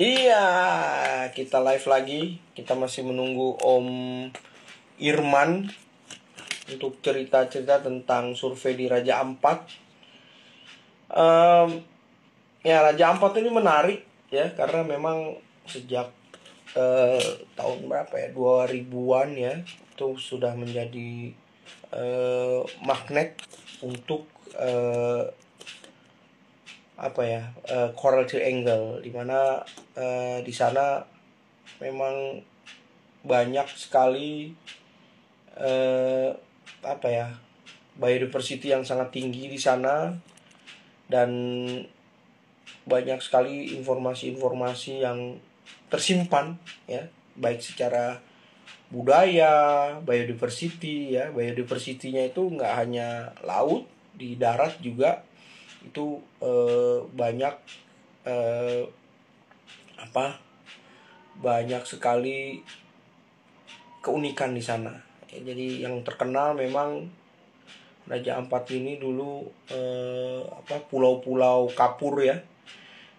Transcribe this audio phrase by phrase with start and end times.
[0.00, 0.44] Iya,
[1.36, 2.40] kita live lagi.
[2.56, 3.88] Kita masih menunggu Om
[4.96, 5.68] Irman
[6.72, 9.68] untuk cerita-cerita tentang survei di Raja Ampat.
[11.12, 11.84] Em,
[12.64, 14.00] ya, Raja Ampat ini menarik
[14.32, 15.36] ya karena memang
[15.68, 16.08] sejak
[16.72, 21.28] eh, tahun berapa ya 2000-an ya itu sudah menjadi
[21.92, 23.36] eh, magnet
[23.84, 24.24] untuk
[24.56, 25.28] eh,
[27.00, 29.64] apa ya eh, coral triangle di mana
[29.96, 31.00] eh, di sana
[31.80, 32.36] memang
[33.24, 34.52] banyak sekali
[35.56, 36.30] eh,
[36.84, 37.32] apa ya
[37.96, 40.12] biodiversity yang sangat tinggi di sana
[41.08, 41.30] dan
[42.86, 45.36] banyak sekali informasi-informasi yang
[45.92, 46.56] tersimpan
[46.88, 47.10] ya.
[47.36, 48.20] Baik secara
[48.88, 49.52] budaya
[50.00, 51.28] biodiversity ya.
[51.34, 53.84] Biodiversity-nya itu nggak hanya laut
[54.16, 55.22] di darat juga
[55.84, 57.54] itu eh, banyak
[58.28, 58.82] eh,
[60.00, 60.36] apa
[61.40, 62.60] banyak sekali
[64.04, 64.92] keunikan di sana.
[65.30, 67.08] Ya, jadi yang terkenal memang
[68.10, 72.42] Raja Ampat ini dulu eh, apa pulau-pulau kapur ya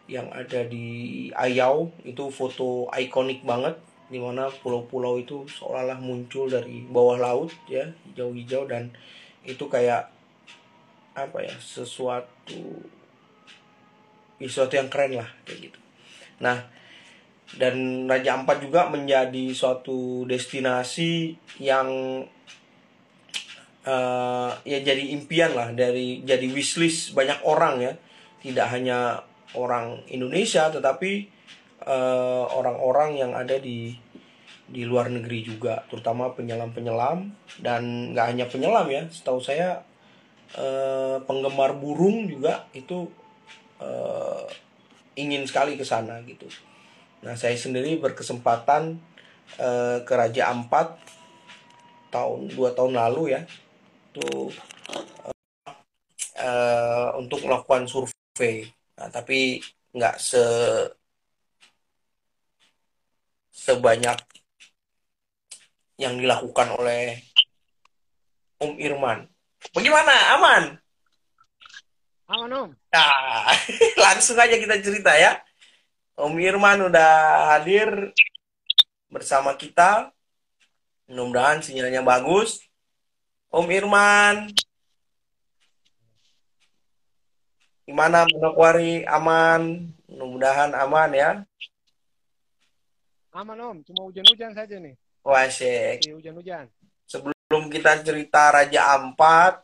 [0.09, 1.93] yang ada di Ayau.
[2.03, 3.79] Itu foto ikonik banget
[4.11, 8.91] di mana pulau-pulau itu seolah-olah muncul dari bawah laut ya hijau-hijau dan
[9.47, 10.11] itu kayak
[11.11, 12.87] apa ya sesuatu
[14.39, 15.79] sesuatu yang keren lah kayak gitu.
[16.39, 16.65] Nah
[17.59, 21.87] dan Raja Ampat juga menjadi suatu destinasi yang
[23.83, 27.93] eh, ya jadi impian lah dari jadi wishlist banyak orang ya
[28.39, 31.27] tidak hanya orang Indonesia tetapi
[31.83, 33.91] eh, orang-orang yang ada di
[34.71, 37.27] di luar negeri juga terutama penyelam-penyelam
[37.59, 39.83] dan nggak hanya penyelam ya setahu saya
[40.57, 43.07] eh, penggemar burung juga itu
[43.79, 44.45] eh,
[45.19, 46.47] ingin sekali ke sana gitu.
[47.23, 48.97] Nah saya sendiri berkesempatan
[49.59, 50.97] eh, ke Raja Ampat
[52.11, 53.41] tahun dua tahun lalu ya
[54.11, 54.51] itu
[57.15, 58.67] untuk melakukan survei.
[58.97, 59.61] Nah tapi
[59.95, 60.43] nggak se
[63.51, 64.17] sebanyak
[66.01, 67.21] yang dilakukan oleh
[68.57, 69.30] Om Irman.
[69.69, 70.13] Bagaimana?
[70.33, 70.63] Aman?
[72.25, 72.69] Aman om.
[72.89, 73.53] Nah,
[74.09, 75.37] langsung aja kita cerita ya.
[76.17, 77.11] Om Irman udah
[77.55, 78.09] hadir
[79.13, 80.09] bersama kita.
[81.05, 82.65] Mudah-mudahan sinyalnya bagus.
[83.51, 84.47] Om Irman,
[87.83, 89.03] gimana Manokwari?
[89.03, 89.91] Aman?
[90.07, 91.31] Mudah-mudahan aman ya.
[93.31, 93.77] Aman om.
[93.83, 94.95] Cuma hujan-hujan saja nih.
[95.23, 96.03] Wah, Syek.
[96.03, 96.65] Masih hujan-hujan.
[97.07, 99.59] Sebelum kita cerita Raja Ampat,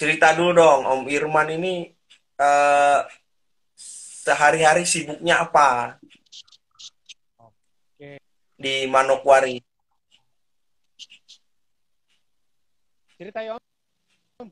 [0.00, 1.92] cerita dulu dong, Om Irman ini
[2.40, 3.00] eh,
[4.20, 6.00] sehari-hari sibuknya apa
[7.36, 8.20] Oke.
[8.56, 9.60] di Manokwari?
[13.20, 13.60] Cerita ya
[14.40, 14.48] om.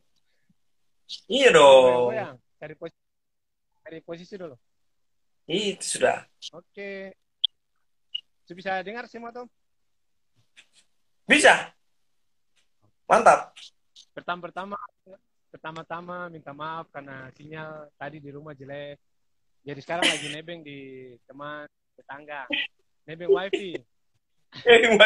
[1.24, 2.12] Iya dong.
[2.60, 3.04] Cari posisi.
[3.80, 4.56] Cari posisi dulu.
[5.48, 6.20] Itu sudah.
[6.52, 7.16] Oke.
[8.52, 9.48] Bisa dengar semua tom?
[11.24, 11.72] Bisa.
[13.08, 13.56] Mantap.
[14.12, 14.76] Pertama-pertama
[15.48, 19.00] pertama-tama minta maaf karena sinyal tadi di rumah jelek.
[19.64, 21.64] Jadi sekarang lagi nebeng di teman
[21.96, 22.44] tetangga.
[23.08, 23.80] Nebeng wifi.
[24.68, 24.96] Eh.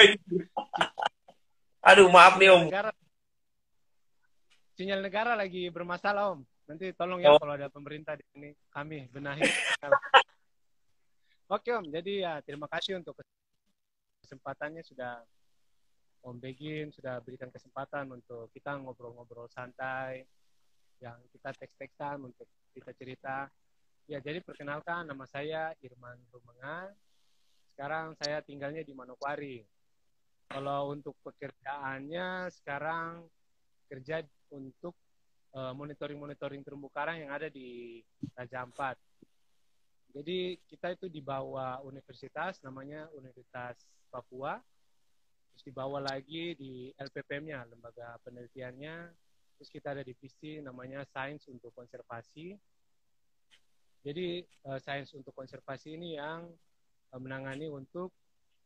[1.82, 2.70] Aduh, maaf nih Om.
[2.70, 2.90] Negara
[4.74, 6.40] sinyal negara lagi bermasalah om.
[6.66, 7.38] Nanti tolong ya Oh.
[7.38, 9.46] kalau ada pemerintah di sini kami benahi.
[11.52, 13.20] Oke om, jadi ya terima kasih untuk
[14.24, 15.20] kesempatannya sudah
[16.22, 20.22] Om Begin sudah berikan kesempatan untuk kita ngobrol-ngobrol santai
[21.02, 23.50] yang kita teks-teksan untuk kita cerita.
[24.06, 26.94] Ya jadi perkenalkan nama saya Irman Rumenga.
[27.74, 29.66] Sekarang saya tinggalnya di Manokwari.
[30.46, 33.26] Kalau untuk pekerjaannya sekarang
[33.90, 34.22] kerja
[34.54, 34.94] untuk
[35.58, 37.98] eh, monitoring-monitoring terumbu karang yang ada di
[38.38, 38.94] Raja Ampat.
[40.12, 43.80] Jadi kita itu di bawah universitas namanya Universitas
[44.12, 44.60] Papua.
[45.52, 48.96] Terus dibawa lagi di LPPM-nya, lembaga penelitiannya.
[49.60, 52.56] Terus kita ada divisi namanya Sains untuk Konservasi.
[54.02, 56.50] Jadi eh, sains untuk konservasi ini yang
[57.14, 58.10] eh, menangani untuk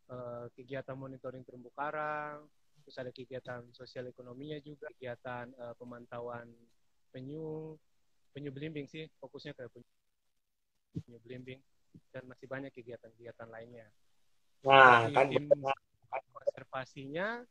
[0.08, 2.48] eh, kegiatan monitoring terumbu karang,
[2.82, 6.48] terus ada kegiatan sosial ekonominya juga, kegiatan eh, pemantauan
[7.12, 7.76] penyu,
[8.32, 9.88] penyu belimbing sih, fokusnya ke penyu,
[11.04, 11.60] penyu belimbing,
[12.16, 13.88] dan masih banyak kegiatan-kegiatan lainnya.
[14.64, 15.52] Nah, kan tim
[16.46, 17.42] konservasinya,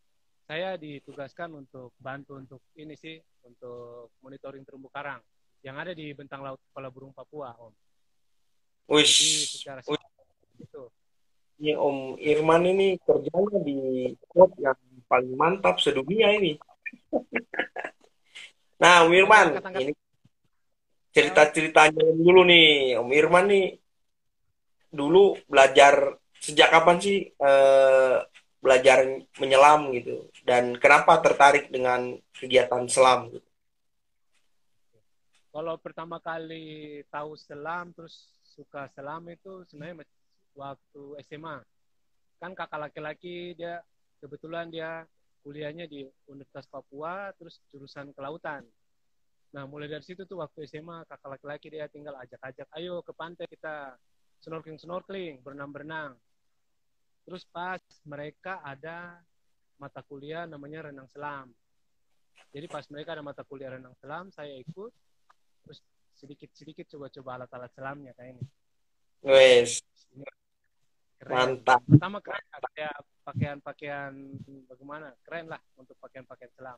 [0.48, 5.20] saya ditugaskan untuk bantu untuk ini sih, untuk monitoring terumbu karang
[5.66, 7.74] yang ada di bentang laut Kepala Burung Papua, Om.
[9.04, 9.98] Secara Wih.
[10.62, 10.88] itu
[11.60, 14.76] ini Om Irman ini kerjanya di klub yang
[15.08, 16.56] paling mantap sedunia ini.
[18.76, 19.96] Nah Om Irman ini
[21.16, 23.00] cerita-ceritanya dulu nih.
[23.00, 23.80] Om Irman nih
[24.92, 28.16] dulu belajar sejak kapan sih eh,
[28.66, 29.06] belajar
[29.38, 33.46] menyelam gitu dan kenapa tertarik dengan kegiatan selam gitu?
[35.54, 40.02] Kalau pertama kali tahu selam terus suka selam itu sebenarnya
[40.58, 41.62] waktu SMA.
[42.42, 43.86] Kan kakak laki-laki dia
[44.18, 45.06] kebetulan dia
[45.46, 48.66] kuliahnya di Universitas Papua terus jurusan kelautan.
[49.54, 53.48] Nah, mulai dari situ tuh waktu SMA kakak laki-laki dia tinggal ajak-ajak, ayo ke pantai
[53.48, 53.96] kita
[54.44, 56.20] snorkeling-snorkeling, berenang-berenang.
[57.26, 59.18] Terus pas mereka ada
[59.82, 61.50] mata kuliah namanya renang selam.
[62.54, 64.94] Jadi pas mereka ada mata kuliah renang selam, saya ikut
[65.66, 65.82] terus
[66.16, 68.44] sedikit-sedikit coba-coba alat-alat selamnya kayak ini.
[69.26, 69.82] Wes.
[71.20, 71.34] Keren.
[71.60, 71.82] Mantap.
[71.90, 72.46] Pertama keren
[72.76, 72.96] kayak
[73.26, 74.14] pakaian-pakaian
[74.70, 75.10] bagaimana?
[75.26, 76.78] Keren lah untuk pakaian-pakaian selam.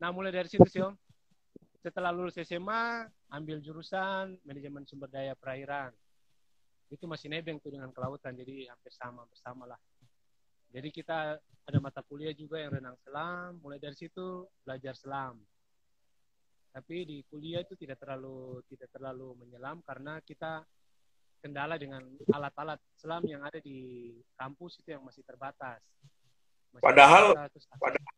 [0.00, 0.94] Nah, mulai dari situ sih, Om.
[1.80, 5.92] Setelah lulus SMA, ambil jurusan manajemen sumber daya perairan.
[6.90, 9.80] Itu masih nebeng tuh dengan kelautan, jadi hampir sama bersama lah.
[10.70, 15.38] Jadi kita ada mata kuliah juga yang renang selam, mulai dari situ belajar selam
[16.70, 20.62] tapi di kuliah itu tidak terlalu tidak terlalu menyelam karena kita
[21.42, 25.80] kendala dengan alat-alat selam yang ada di kampus itu yang masih terbatas.
[26.70, 28.12] Masih padahal, terbatas, padahal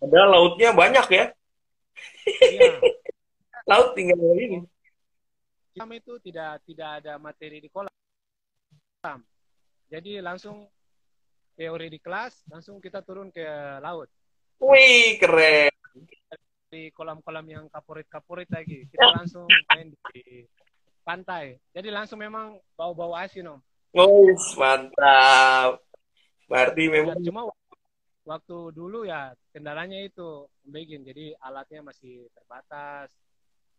[0.00, 1.24] padahal lautnya banyak ya.
[2.24, 2.72] Iya.
[3.70, 4.64] Laut tinggal ini.
[5.76, 7.92] Kami itu tidak tidak ada materi di kolam.
[9.88, 10.68] Jadi langsung
[11.56, 13.46] teori di kelas, langsung kita turun ke
[13.80, 14.12] laut.
[14.60, 15.72] Wih, keren
[16.68, 18.84] di kolam-kolam yang kapurit-kapurit lagi.
[18.92, 20.44] Kita langsung main di
[21.02, 21.56] pantai.
[21.72, 23.60] Jadi langsung memang bau-bau asin, Om.
[23.96, 24.28] Oh,
[24.60, 25.80] mantap.
[26.44, 27.16] Berarti memang...
[27.24, 27.48] Cuma
[28.28, 31.00] waktu dulu ya kendalanya itu begin.
[31.04, 33.08] Jadi alatnya masih terbatas.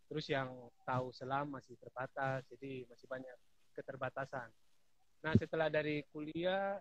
[0.09, 0.49] Terus yang
[0.81, 2.41] tahu selam masih terbatas.
[2.49, 3.37] Jadi masih banyak
[3.77, 4.49] keterbatasan.
[5.23, 6.79] Nah setelah dari kuliah,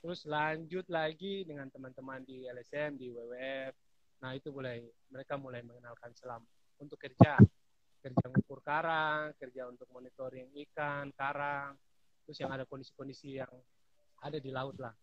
[0.00, 3.74] terus lanjut lagi dengan teman-teman di LSM, di WWF,
[4.22, 4.78] Nah itu mulai
[5.10, 6.46] mereka mulai mengenalkan selam
[6.78, 7.42] untuk kerja,
[7.98, 11.74] kerja mengukur karang, kerja untuk monitoring ikan, karang,
[12.22, 13.50] terus yang ada kondisi-kondisi yang
[14.22, 14.94] ada di laut lah.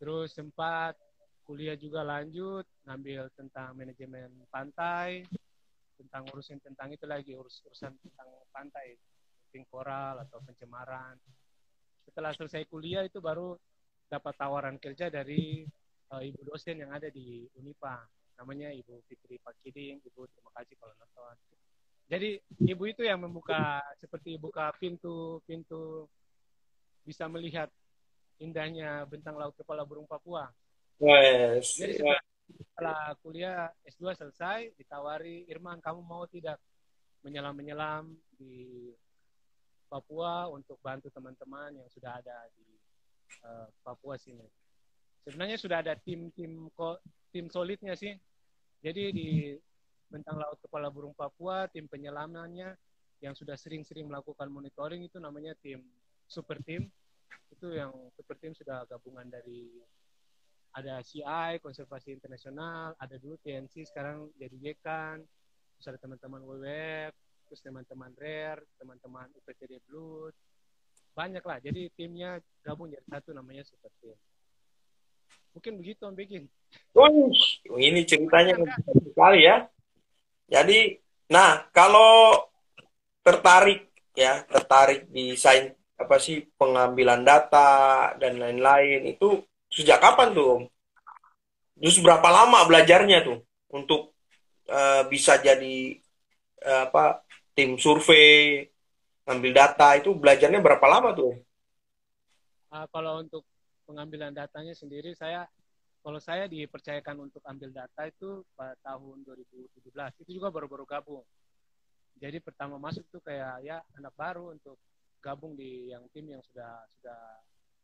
[0.00, 0.96] Terus sempat
[1.44, 5.28] kuliah juga lanjut, ngambil tentang manajemen pantai,
[6.00, 8.96] tentang urusan tentang itu lagi, urus urusan tentang pantai,
[9.50, 11.18] penting koral atau pencemaran.
[12.06, 13.58] Setelah selesai kuliah itu baru
[14.06, 15.66] dapat tawaran kerja dari
[16.14, 18.06] uh, ibu dosen yang ada di Unipa
[18.38, 21.36] namanya Ibu Fitri Pakiding Ibu terima kasih kalau nonton
[22.10, 26.10] jadi ibu itu yang membuka seperti buka pintu-pintu
[27.06, 27.70] bisa melihat
[28.42, 30.50] indahnya bentang laut kepala burung Papua.
[30.98, 31.78] Yes.
[31.78, 32.20] Jadi setelah,
[32.50, 36.58] setelah kuliah S2 selesai, ditawari Irman kamu mau tidak
[37.22, 38.90] menyelam-menyelam di
[39.90, 42.78] Papua untuk bantu teman-teman yang sudah ada di
[43.42, 44.46] uh, Papua sini
[45.24, 46.68] sebenarnya sudah ada tim-tim
[47.30, 48.16] tim solidnya sih.
[48.80, 49.28] Jadi di
[50.08, 52.74] Bentang Laut Kepala Burung Papua, tim penyelamannya
[53.20, 55.84] yang sudah sering-sering melakukan monitoring itu namanya tim
[56.24, 56.88] super team.
[57.52, 59.68] Itu yang super team sudah gabungan dari
[60.70, 65.22] ada CI, Konservasi Internasional, ada dulu TNC, sekarang jadi Yekan,
[65.76, 67.12] terus ada teman-teman WWF,
[67.50, 70.30] terus teman-teman RARE, teman-teman UPTD Blood,
[71.18, 71.58] banyak lah.
[71.58, 74.14] Jadi timnya gabung jadi satu namanya super team.
[75.50, 76.46] Mungkin begitu Om Begin.
[76.94, 78.54] Wih, ini ceritanya
[79.02, 79.66] sekali ya.
[80.46, 80.94] Jadi,
[81.26, 82.38] nah kalau
[83.26, 90.46] tertarik ya, tertarik di sains apa sih pengambilan data dan lain-lain itu sejak kapan tuh
[90.54, 90.62] Om?
[91.82, 93.42] Terus berapa lama belajarnya tuh
[93.74, 94.14] untuk
[94.70, 95.98] uh, bisa jadi
[96.62, 98.66] uh, apa tim survei,
[99.26, 101.34] ngambil data itu belajarnya berapa lama tuh?
[102.70, 103.42] Uh, kalau untuk
[103.86, 105.50] pengambilan datanya sendiri saya
[106.00, 111.26] kalau saya dipercayakan untuk ambil data itu pada tahun 2017 itu juga baru-baru gabung.
[112.16, 114.80] Jadi pertama masuk tuh kayak ya anak baru untuk
[115.20, 117.20] gabung di yang tim yang sudah sudah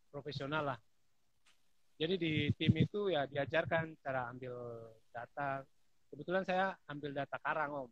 [0.09, 0.79] profesional lah.
[2.01, 4.55] Jadi di tim itu ya diajarkan cara ambil
[5.13, 5.65] data.
[6.09, 7.91] Kebetulan saya ambil data karang om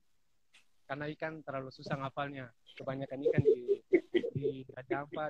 [0.85, 3.81] karena ikan terlalu susah ngapalnya kebanyakan ikan di
[4.35, 4.49] di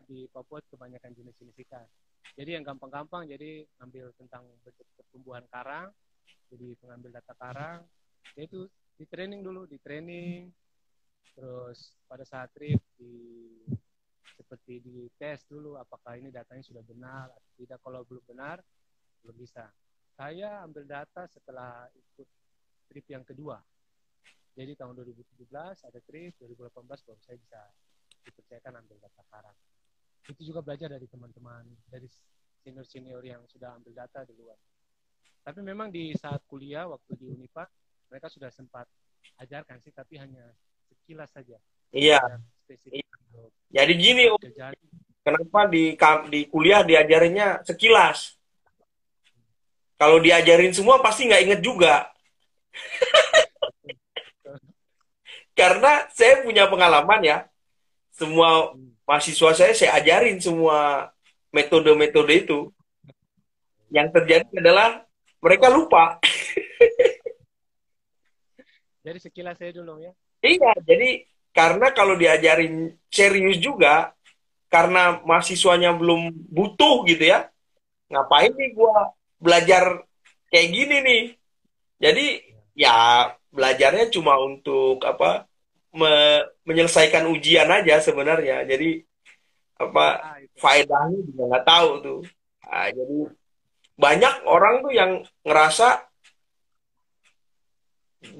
[0.08, 1.86] di Papua kebanyakan jenis-jenis ikan
[2.34, 5.88] jadi yang gampang-gampang jadi ambil tentang bentuk pertumbuhan karang
[6.50, 7.80] jadi pengambil data karang
[8.34, 8.66] yaitu
[8.98, 10.50] di training dulu di training
[11.34, 13.14] terus pada saat trip di
[14.34, 17.78] seperti di tes dulu apakah ini datanya sudah benar atau tidak.
[17.80, 18.58] Kalau belum benar,
[19.22, 19.70] belum bisa.
[20.14, 22.28] Saya ambil data setelah ikut
[22.90, 23.58] trip yang kedua.
[24.54, 25.50] Jadi tahun 2017
[25.90, 27.60] ada trip, 2018 baru saya bisa
[28.22, 29.58] dipercayakan ambil data karang.
[30.30, 32.06] Itu juga belajar dari teman-teman, dari
[32.62, 34.56] senior-senior yang sudah ambil data di luar.
[35.44, 37.66] Tapi memang di saat kuliah, waktu di Unipa,
[38.08, 38.88] mereka sudah sempat
[39.42, 40.54] ajarkan sih, tapi hanya
[40.88, 41.58] sekilas saja.
[41.92, 42.22] Iya.
[42.64, 43.04] Spesifik
[43.68, 44.38] Jadi gini, Om.
[45.20, 45.98] kenapa di
[46.30, 48.38] di kuliah diajarinnya sekilas?
[49.98, 52.08] Kalau diajarin semua pasti nggak inget juga.
[55.54, 57.38] Karena saya punya pengalaman ya,
[58.10, 58.74] semua
[59.06, 61.10] mahasiswa saya saya ajarin semua
[61.54, 62.58] metode-metode itu.
[63.94, 65.06] Yang terjadi adalah
[65.38, 66.18] mereka lupa.
[69.04, 70.12] Jadi sekilas saya dulu ya.
[70.40, 74.16] Iya, jadi karena kalau diajarin serius juga,
[74.72, 77.48] karena mahasiswanya belum butuh gitu ya,
[78.08, 80.04] ngapain nih gua belajar
[80.48, 81.22] kayak gini nih?
[82.00, 82.26] Jadi
[82.76, 85.46] ya belajarnya cuma untuk apa
[85.94, 88.66] me- menyelesaikan ujian aja sebenarnya.
[88.70, 88.88] Jadi
[89.84, 92.20] apa Ah, faedahnya juga nggak tahu tuh.
[92.66, 93.16] Nah, jadi
[94.04, 95.10] banyak orang tuh yang
[95.46, 95.86] ngerasa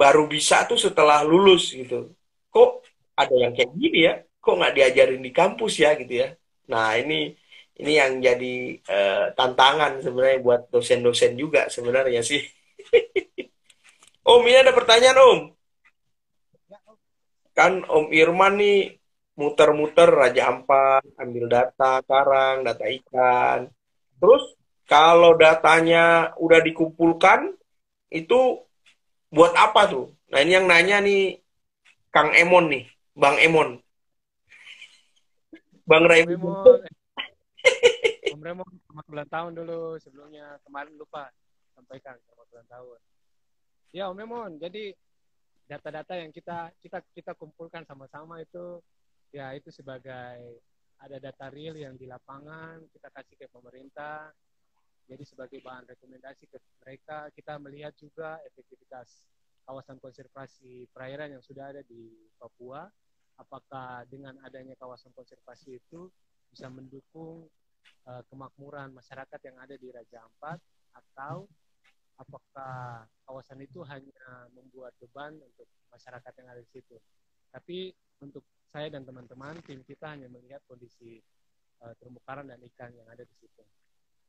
[0.00, 1.94] baru bisa tuh setelah lulus gitu.
[2.54, 2.70] Kok
[3.20, 4.12] ada yang kayak gini ya?
[4.42, 6.28] Kok nggak diajarin di kampus ya gitu ya?
[6.72, 7.14] Nah ini
[7.80, 12.40] ini yang jadi eh, tantangan sebenarnya buat dosen-dosen juga sebenarnya sih.
[14.24, 15.40] Om ini ada pertanyaan Om.
[17.52, 18.96] Kan Om Irman nih
[19.36, 23.68] muter-muter Raja Ampat, ambil data karang, data ikan.
[24.16, 24.56] Terus
[24.88, 27.52] kalau datanya udah dikumpulkan,
[28.08, 28.64] itu
[29.28, 30.06] buat apa tuh?
[30.32, 31.38] Nah ini yang nanya nih
[32.08, 33.76] Kang Emon nih, Bang Emon.
[35.84, 36.88] Bang Raymond.
[38.32, 41.28] Om Remon selamat ulang tahun dulu sebelumnya kemarin lupa
[41.76, 42.98] sampaikan selamat ulang tahun.
[43.94, 44.18] Ya Om
[44.58, 44.90] jadi
[45.70, 48.82] data-data yang kita kita kita kumpulkan sama-sama itu
[49.30, 50.58] ya itu sebagai
[50.98, 54.34] ada data real yang di lapangan kita kasih ke pemerintah.
[55.06, 59.30] Jadi sebagai bahan rekomendasi ke mereka kita melihat juga efektivitas
[59.62, 62.90] kawasan konservasi perairan yang sudah ada di Papua
[63.38, 66.10] apakah dengan adanya kawasan konservasi itu
[66.50, 67.46] bisa mendukung
[68.10, 70.58] uh, kemakmuran masyarakat yang ada di Raja Ampat
[70.94, 71.46] atau
[72.18, 76.96] apakah kawasan itu hanya membuat beban untuk masyarakat yang ada di situ.
[77.50, 77.90] Tapi
[78.22, 81.22] untuk saya dan teman-teman tim kita hanya melihat kondisi
[81.82, 83.62] uh, terumbu karang dan ikan yang ada di situ.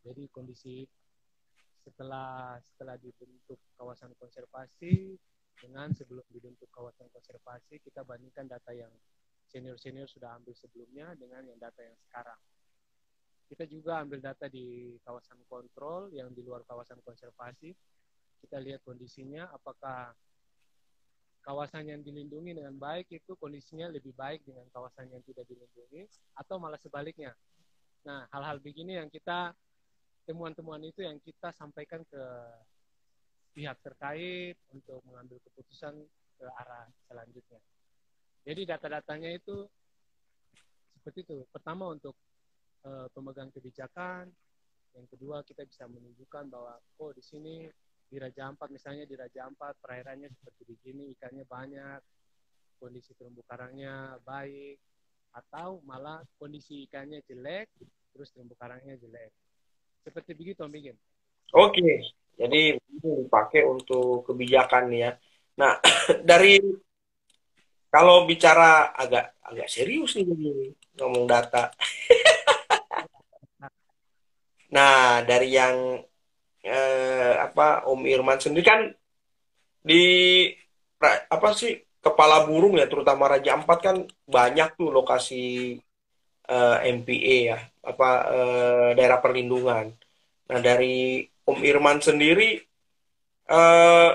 [0.06, 0.86] Jadi kondisi
[1.86, 5.18] setelah setelah dibentuk kawasan konservasi
[5.62, 8.90] dengan sebelum dibentuk kawasan konservasi kita bandingkan data yang
[9.50, 12.38] senior-senior sudah ambil sebelumnya dengan yang data yang sekarang.
[13.46, 17.70] Kita juga ambil data di kawasan kontrol yang di luar kawasan konservasi.
[18.42, 20.14] Kita lihat kondisinya apakah
[21.46, 26.10] kawasan yang dilindungi dengan baik itu kondisinya lebih baik dengan kawasan yang tidak dilindungi
[26.42, 27.38] atau malah sebaliknya.
[28.02, 29.54] Nah, hal-hal begini yang kita
[30.26, 32.22] temuan-temuan itu yang kita sampaikan ke
[33.54, 35.94] pihak terkait untuk mengambil keputusan
[36.36, 37.62] ke arah selanjutnya.
[38.46, 39.70] Jadi data-datanya itu
[40.98, 41.38] seperti itu.
[41.54, 42.18] Pertama untuk
[42.86, 44.30] uh, pemegang kebijakan,
[44.96, 47.68] yang kedua kita bisa menunjukkan bahwa oh di sini
[48.06, 52.00] di Raja Ampat misalnya di Raja Ampat perairannya seperti begini, ikannya banyak,
[52.80, 54.80] kondisi terumbu karangnya baik,
[55.36, 57.68] atau malah kondisi ikannya jelek,
[58.16, 59.34] terus terumbu karangnya jelek.
[60.06, 60.76] Seperti begitu Om.
[61.56, 61.92] Oke,
[62.38, 65.12] jadi ini dipakai untuk kebijakan nih ya.
[65.60, 65.74] Nah,
[66.30, 66.62] dari
[67.90, 71.72] kalau bicara agak agak serius nih ngomong data.
[74.76, 75.76] nah, dari yang
[76.66, 78.82] eh, apa Om Irman sendiri kan
[79.86, 80.04] di
[81.36, 81.72] apa sih
[82.06, 85.44] kepala burung ya, terutama Raja Ampat kan banyak tuh lokasi
[86.50, 89.86] eh, MPA ya, apa eh, daerah perlindungan.
[90.50, 92.50] Nah, dari Om Irman sendiri
[93.50, 94.12] eh,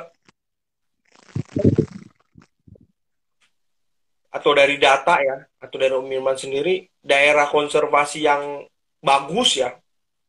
[4.31, 8.63] atau dari data ya, atau dari Om Irman sendiri daerah konservasi yang
[9.03, 9.71] bagus ya,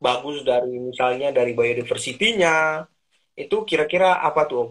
[0.02, 2.82] bagus dari misalnya dari biodiversity-nya,
[3.38, 4.70] itu kira-kira apa tuh Om?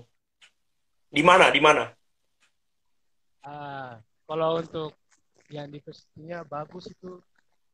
[1.06, 1.54] Di mana?
[1.54, 1.86] Di mana?
[3.46, 4.90] Ah, kalau untuk
[5.54, 7.22] yang diversity-nya bagus itu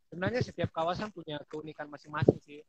[0.08, 2.60] sebenarnya setiap kawasan punya keunikan masing-masing sih.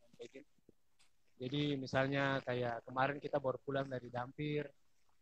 [1.37, 4.65] Jadi misalnya kayak kemarin kita baru pulang dari Dampir,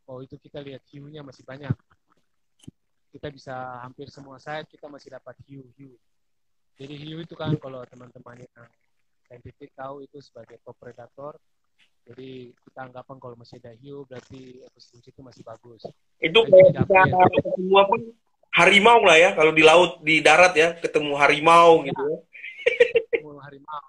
[0.08, 1.74] oh itu kita lihat hiunya masih banyak.
[3.12, 5.96] Kita bisa hampir semua site kita masih dapat hiu-hiu.
[6.76, 8.68] jadi hiu itu kan kalau teman-teman yang
[9.26, 11.36] saintifik tahu itu sebagai top predator
[12.06, 15.82] jadi kita anggapan kalau masih ada hiu berarti ekosistem itu masih bagus.
[16.22, 17.96] Itu kayak kita ketemu apa?
[18.56, 21.90] Harimau lah ya kalau di laut di darat ya ketemu harimau ya.
[21.90, 22.18] gitu ya.
[23.10, 23.86] Ketemu harimau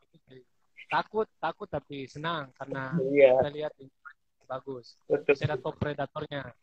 [0.87, 3.37] takut takut tapi senang karena iya.
[3.43, 3.73] kita lihat
[4.47, 4.95] bagus.
[5.11, 5.35] Betul.
[5.43, 6.55] ada top predatornya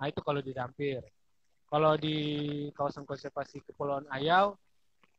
[0.00, 1.04] nah itu kalau di Dampir
[1.70, 2.16] kalau di
[2.74, 4.58] kawasan konservasi Kepulauan Ayau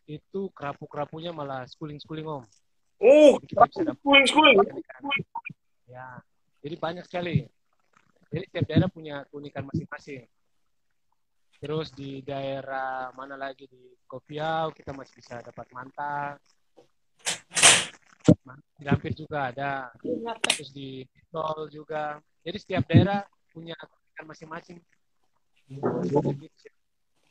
[0.10, 2.44] itu kerapu-kerapunya malah schooling-schooling om.
[3.02, 3.42] Oh.
[5.90, 6.08] Ya,
[6.62, 7.50] jadi banyak sekali.
[8.32, 10.30] Jadi setiap daerah punya keunikan masing-masing.
[11.62, 16.38] Terus di daerah mana lagi di Kopiau kita masih bisa dapat manta.
[18.78, 19.90] Di Dampir juga ada.
[20.56, 21.04] Terus di
[21.34, 22.22] Tol juga.
[22.46, 24.78] Jadi setiap daerah punya keunikan masing-masing.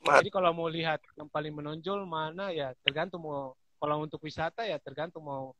[0.01, 4.77] Jadi kalau mau lihat yang paling menonjol mana ya tergantung mau kalau untuk wisata ya
[4.77, 5.57] tergantung mau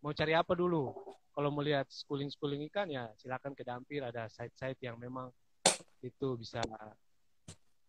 [0.00, 0.96] mau cari apa dulu.
[1.36, 5.30] Kalau mau lihat schooling-schooling ikan ya silakan ke Dampir ada site-site yang memang
[6.02, 6.58] itu bisa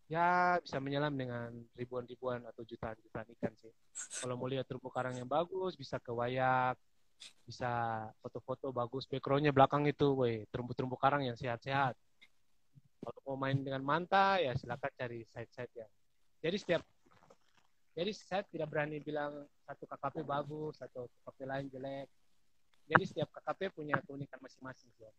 [0.10, 3.74] ya bisa menyelam dengan ribuan-ribuan atau jutaan-jutaan ikan sih.
[4.22, 6.78] Kalau mau lihat terumbu karang yang bagus bisa ke Wayak,
[7.48, 11.98] bisa foto-foto bagus backgroundnya belakang itu, woi terumbu-terumbu karang yang sehat-sehat
[13.00, 15.88] kalau mau main dengan manta ya silakan cari site-site ya
[16.44, 16.82] jadi setiap
[17.96, 22.10] jadi saya tidak berani bilang satu KKP bagus atau KKP lain jelek.
[22.90, 25.14] Jadi setiap KKP punya keunikan masing-masing ya.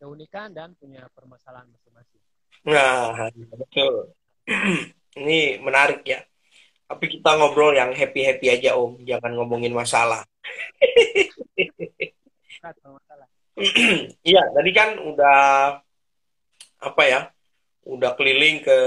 [0.00, 2.24] keunikan dan punya permasalahan masing-masing.
[2.64, 4.16] Nah betul.
[5.20, 6.24] Ini menarik ya.
[6.88, 8.96] Tapi kita ngobrol yang happy happy aja om.
[9.04, 10.24] Jangan ngomongin masalah.
[14.24, 15.40] Iya, tadi kan udah
[16.80, 17.28] apa ya
[17.84, 18.78] udah keliling ke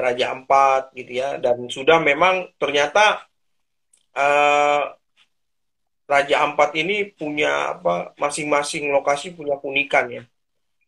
[0.00, 1.36] Raja Ampat gitu ya.
[1.36, 3.28] Dan sudah memang ternyata
[4.14, 4.82] uh,
[6.04, 10.22] Raja Ampat ini punya apa masing-masing lokasi punya keunikan ya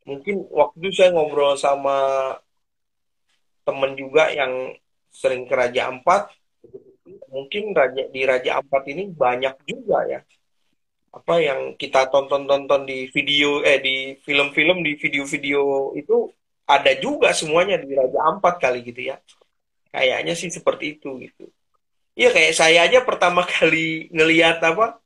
[0.06, 1.96] mungkin waktu itu saya ngobrol sama
[3.66, 4.76] temen juga yang
[5.10, 6.30] sering ke Raja Ampat
[7.30, 10.20] mungkin raja di Raja Ampat ini banyak juga ya
[11.16, 16.28] apa yang kita tonton-tonton di video eh di film-film di video-video itu
[16.66, 19.16] ada juga semuanya di Raja Ampat kali gitu ya.
[19.94, 21.46] Kayaknya sih seperti itu gitu.
[22.16, 24.98] Iya kayak saya aja pertama kali ngelihat apa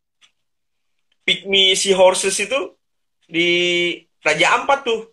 [1.27, 2.79] Pygmy Sea Horses itu
[3.27, 3.51] di
[4.23, 5.11] Raja Ampat tuh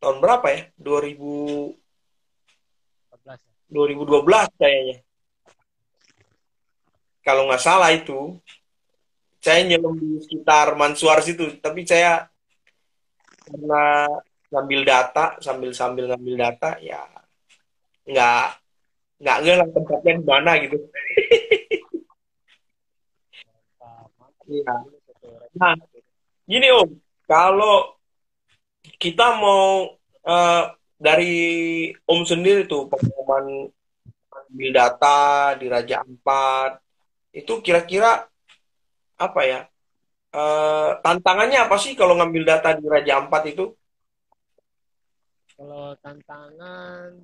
[0.00, 0.60] tahun berapa ya?
[0.80, 1.76] 2000
[3.66, 4.96] 2012 kayaknya.
[7.26, 8.38] Kalau nggak salah itu
[9.42, 12.30] saya nyelam di sekitar Mansuar situ, tapi saya
[13.46, 14.06] karena
[14.50, 17.02] ngambil data sambil sambil ngambil data ya
[18.06, 18.46] nggak
[19.16, 20.76] nggak ngelang tempatnya di mana gitu.
[24.46, 24.74] Iya.
[25.58, 25.74] Nah,
[26.46, 26.90] gini om,
[27.26, 27.98] kalau
[29.02, 30.64] kita mau uh,
[30.96, 31.34] dari
[32.06, 33.66] om sendiri tuh pengumuman
[34.46, 36.78] ambil data di Raja Ampat
[37.34, 38.24] itu kira-kira
[39.18, 39.60] apa ya?
[40.36, 43.72] Uh, tantangannya apa sih kalau ngambil data di Raja Ampat itu?
[45.56, 47.16] Kalau tantangan,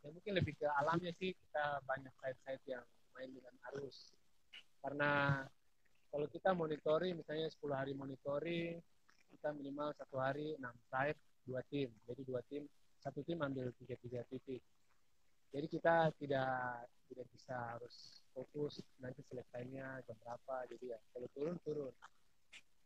[0.00, 2.84] ya mungkin lebih ke alamnya sih kita banyak site-site yang
[3.16, 4.12] main dengan arus.
[4.80, 5.44] Karena
[6.10, 8.80] kalau kita monitoring, misalnya 10 hari monitoring,
[9.30, 11.88] kita minimal satu hari 6 site, dua tim.
[12.08, 12.66] Jadi dua tim,
[13.00, 14.60] satu tim ambil tiga-tiga titik.
[15.50, 20.66] Jadi kita tidak tidak bisa harus fokus nanti selesainya jam berapa.
[20.70, 21.94] Jadi ya kalau turun turun.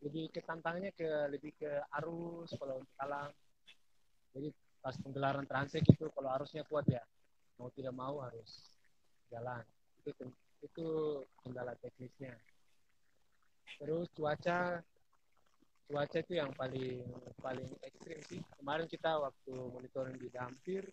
[0.00, 3.31] Lebih ke tantangannya ke lebih ke arus kalau untuk alam.
[4.33, 4.48] Jadi
[4.85, 7.01] pas penggelaran transek itu kalau arusnya kuat ya.
[7.57, 8.77] Mau tidak mau harus
[9.33, 9.64] jalan.
[10.05, 10.12] Itu
[10.61, 10.87] itu
[11.40, 12.37] kendala teknisnya.
[13.81, 14.85] Terus cuaca
[15.88, 17.01] cuaca itu yang paling
[17.40, 18.44] paling ekstrim sih.
[18.61, 20.85] Kemarin kita waktu monitoring di Dampir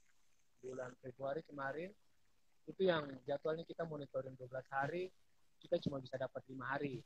[0.63, 1.91] bulan Februari kemarin
[2.71, 5.11] itu yang jadwalnya kita monitoring 12 hari
[5.59, 7.03] kita cuma bisa dapat lima hari.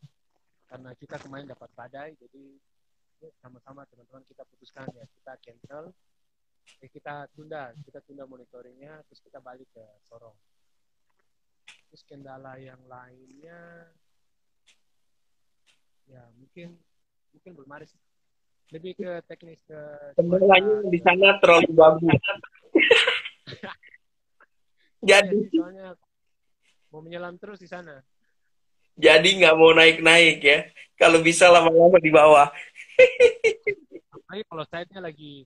[0.70, 2.46] Karena kita kemarin dapat badai jadi
[3.26, 5.90] ya, sama-sama teman-teman kita putuskan ya kita cancel
[6.82, 10.36] eh, kita tunda kita tunda monitoringnya terus kita balik ke Sorong.
[11.90, 13.90] Terus kendala yang lainnya
[16.06, 16.78] ya mungkin
[17.34, 18.00] mungkin belum ada sih.
[18.74, 19.80] Lebih ke teknis ke
[20.18, 22.22] kendalanya di sana terlalu bagus.
[25.06, 25.88] Jadi ya, soalnya
[26.90, 28.02] mau menyelam terus di sana.
[28.96, 30.66] Jadi nggak mau naik-naik ya.
[30.96, 32.48] Kalau bisa lama-lama di bawah.
[34.26, 35.46] Tapi kalau site-nya lagi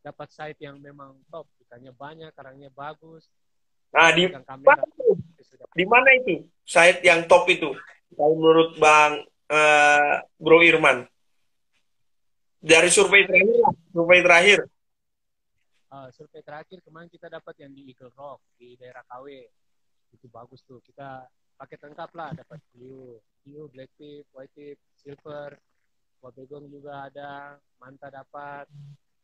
[0.00, 3.28] dapat site yang memang top ikannya banyak karangnya bagus
[3.90, 4.82] Nah, di kamera
[5.74, 6.46] Di mana itu?
[6.62, 7.74] Site yang top itu.
[8.14, 11.06] Kalau menurut Bang eh, Bro Irman.
[12.60, 14.58] Dari survei terakhir survei terakhir.
[15.90, 19.26] Ah, survei terakhir kemarin kita dapat yang di Eagle Rock di daerah KW
[20.14, 21.26] itu bagus tuh kita
[21.58, 25.54] paket lengkap lah dapat view view black tip white tip silver
[26.18, 28.66] wabegong juga ada manta dapat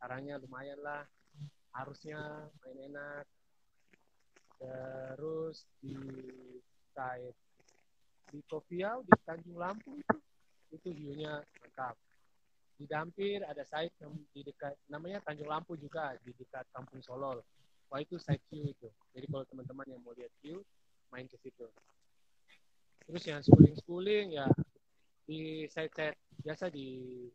[0.01, 1.03] caranya lumayan lah
[1.77, 3.25] harusnya main enak
[4.57, 5.97] terus di
[6.97, 7.37] site
[8.33, 10.17] di Kopiau di Tanjung Lampung itu
[10.73, 11.97] itu view-nya lengkap
[12.77, 13.97] di Dampir ada site
[14.37, 17.41] di dekat namanya Tanjung Lampu juga di dekat Kampung Solol.
[17.89, 18.89] Wah itu site view itu.
[19.17, 20.61] Jadi kalau teman-teman yang mau lihat view
[21.09, 21.65] main ke situ.
[23.09, 24.47] Terus yang schooling-schooling ya
[25.25, 27.27] di site-site biasa di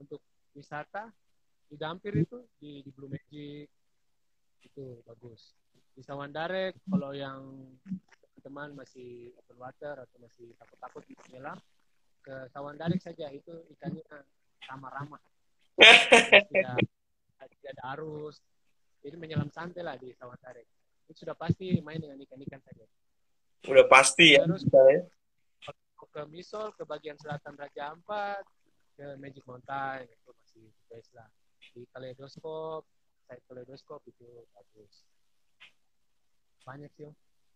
[0.00, 0.22] untuk
[0.56, 1.10] wisata
[1.68, 3.68] di Dampir itu di, di Blue Magic.
[4.64, 5.54] Itu bagus.
[5.92, 7.68] Di Sawandarek kalau yang
[8.40, 11.58] teman masih open water atau masih takut-takut menyelam
[12.24, 13.28] ke Sawandarek saja.
[13.28, 14.02] Itu ikannya
[14.64, 15.20] sama ramah
[15.78, 16.76] tidak
[17.38, 18.42] tidak ada arus.
[18.98, 20.66] Jadi menyelam santai lah di sawah tarik
[21.08, 22.84] itu sudah pasti main dengan ikan-ikan saja.
[23.64, 24.44] Udah pasti ya.
[24.44, 25.02] Terus- misalnya.
[26.08, 28.40] ke Misol ke bagian selatan Raja Ampat
[28.96, 30.08] ke Magic Mountain.
[30.08, 31.28] Itu masih best lah
[31.74, 32.82] di Kaleidoskop
[33.28, 34.92] site Kaleidoskop itu bagus
[36.68, 37.08] banyak sih.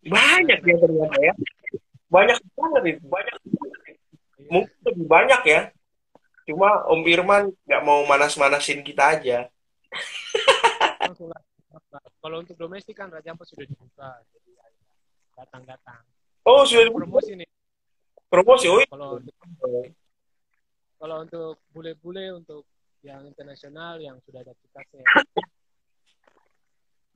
[0.09, 1.35] Banyak ya ternyata ya.
[2.09, 3.05] Banyak banget itu.
[3.12, 3.37] Banyak.
[3.44, 4.48] Iya.
[4.48, 5.61] Mungkin lebih banyak ya.
[6.48, 9.38] Cuma Om Irman nggak mau manas-manasin kita aja.
[12.22, 14.66] Kalau untuk domestik kan Raja Ampat sudah dibuka jadi ya,
[15.37, 16.01] datang-datang
[16.46, 17.48] Oh, sudah dibuka promosi nih
[18.33, 18.66] promosi.
[18.72, 18.88] Oh, iya.
[18.88, 19.12] kalau
[20.96, 22.64] kalau untuk bule-bule untuk
[23.03, 24.55] yang internasional yang sudah ada.
[24.55, 25.03] Jadi,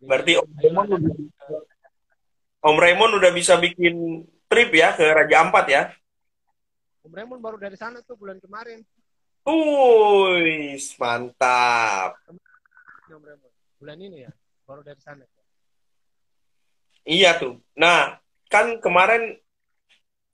[0.02, 1.14] Berarti Om Raymond udah,
[2.66, 5.82] Om Raymond udah bisa bikin trip ya ke Raja Ampat ya.
[7.06, 8.82] Om Raymond baru dari sana tuh bulan kemarin.
[9.46, 12.18] Wih, mantap.
[13.06, 13.54] Om Raymond.
[13.78, 14.32] Bulan ini ya,
[14.66, 15.22] baru dari sana.
[17.06, 17.62] Iya tuh.
[17.78, 18.18] Nah,
[18.50, 19.38] kan kemarin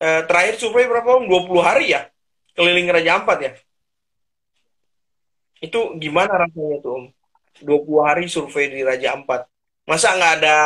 [0.01, 1.29] eh, terakhir survei berapa Om?
[1.29, 2.09] 20 hari ya?
[2.57, 3.53] Keliling Raja Ampat ya?
[5.63, 7.05] Itu gimana rasanya tuh Om?
[7.63, 9.47] 20 hari survei di Raja Ampat.
[9.87, 10.57] Masa nggak ada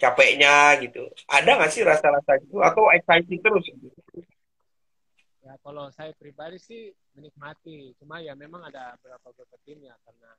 [0.00, 1.04] capeknya gitu?
[1.28, 2.64] Ada nggak sih rasa-rasa gitu?
[2.64, 3.64] Atau excited terus?
[3.68, 4.24] gitu?
[5.44, 7.92] Ya kalau saya pribadi sih menikmati.
[8.00, 10.32] Cuma ya memang ada beberapa beberapa tim ya karena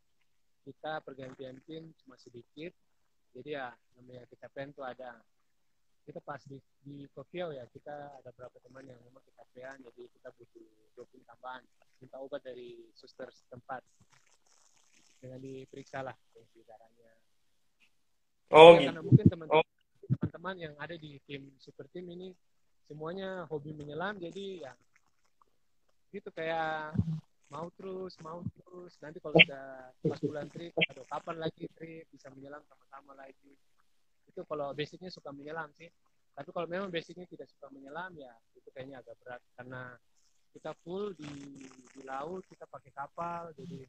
[0.65, 2.73] kita pergantian tim cuma sedikit.
[3.37, 5.21] Jadi ya namanya kita pen tuh ada
[6.05, 10.29] kita pas di, di Tokyo ya kita ada beberapa teman yang memang kecapean jadi kita
[10.37, 11.65] butuh doping tambahan
[11.97, 13.81] minta obat dari suster setempat
[15.17, 17.11] dengan diperiksa lah tensi darahnya
[18.53, 18.87] Oh Ya, gitu.
[18.93, 19.65] karena mungkin Oh.
[20.05, 22.29] teman-teman yang ada di tim super tim ini
[22.85, 24.73] semuanya hobi menyelam jadi ya
[26.13, 26.93] gitu kayak
[27.49, 32.29] mau terus mau terus nanti kalau udah pas bulan trip aduh kapan lagi trip bisa
[32.29, 33.57] menyelam sama-sama lagi
[34.35, 35.87] itu kalau basicnya suka menyelam sih
[36.35, 39.95] tapi kalau memang basicnya tidak suka menyelam ya itu kayaknya agak berat karena
[40.51, 41.31] kita full di
[41.95, 43.87] di laut kita pakai kapal jadi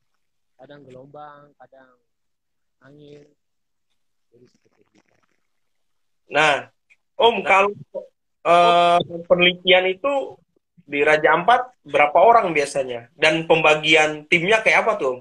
[0.55, 1.99] kadang gelombang kadang
[2.87, 3.27] angin
[4.31, 5.17] jadi seperti itu
[6.27, 6.67] Nah,
[7.15, 7.71] Om, kalau
[8.43, 10.35] eh, penelitian itu
[10.87, 13.11] di Raja Ampat berapa orang biasanya?
[13.15, 15.17] Dan pembagian timnya kayak apa tuh?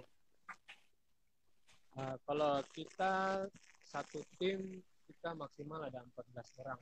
[1.95, 3.47] Uh, kalau kita
[3.88, 4.83] satu tim
[5.25, 6.77] kita maksimal ada 14 orang.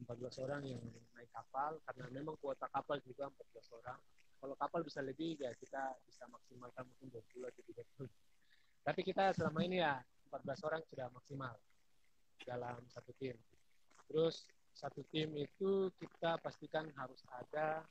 [0.00, 0.16] 14
[0.48, 0.80] orang yang
[1.12, 4.00] naik kapal karena memang kuota kapal juga 14 orang.
[4.40, 7.62] Kalau kapal bisa lebih ya kita bisa maksimalkan mungkin 20 atau
[8.00, 8.08] 30.
[8.80, 10.00] Tapi kita selama ini ya
[10.32, 11.52] 14 orang sudah maksimal
[12.48, 13.36] dalam satu tim.
[14.08, 17.84] Terus satu tim itu kita pastikan harus ada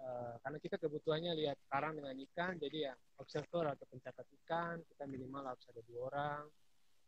[0.00, 5.04] eh, karena kita kebutuhannya lihat karang dengan ikan, jadi ya observer atau pencatat ikan kita
[5.04, 6.48] minimal harus ada dua orang,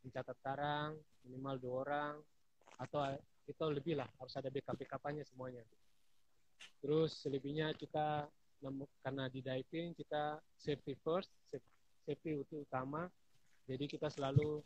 [0.07, 0.95] pencatat karang
[1.27, 2.15] minimal dua orang,
[2.79, 3.03] atau
[3.51, 5.67] itu lebih lah harus ada backup backupannya semuanya.
[6.79, 8.31] Terus selebihnya kita
[9.03, 11.75] karena di diving kita safety first, saf-
[12.07, 13.11] safety itu utama,
[13.67, 14.63] jadi kita selalu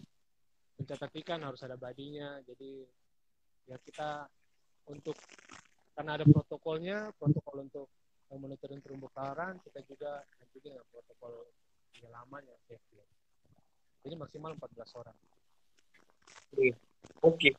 [0.76, 2.84] pencatat ikan harus ada badinya, jadi
[3.68, 4.28] ya kita
[4.88, 5.16] untuk
[5.96, 7.88] karena ada protokolnya, protokol untuk
[8.30, 10.22] monitoring terumbu karang, kita juga
[10.60, 11.50] dengan protokol
[11.92, 13.00] penyelaman yang safety.
[14.00, 15.16] Jadi maksimal 14 orang.
[17.20, 17.50] Oke.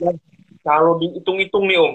[0.00, 0.16] Dan
[0.64, 1.94] kalau dihitung-hitung nih Om,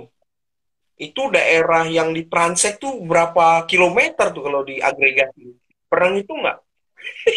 [1.00, 5.56] itu daerah yang di Transek tuh berapa kilometer tuh kalau diagregasi?
[5.90, 6.60] Pernah itu nggak?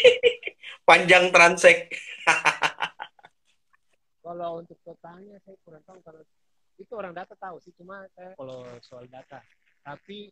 [0.89, 1.89] Panjang Transek.
[4.23, 6.23] Kalau untuk totalnya saya kurang tahu karena
[6.79, 9.43] itu orang data tahu sih cuma saya kalau soal data
[9.83, 10.31] tapi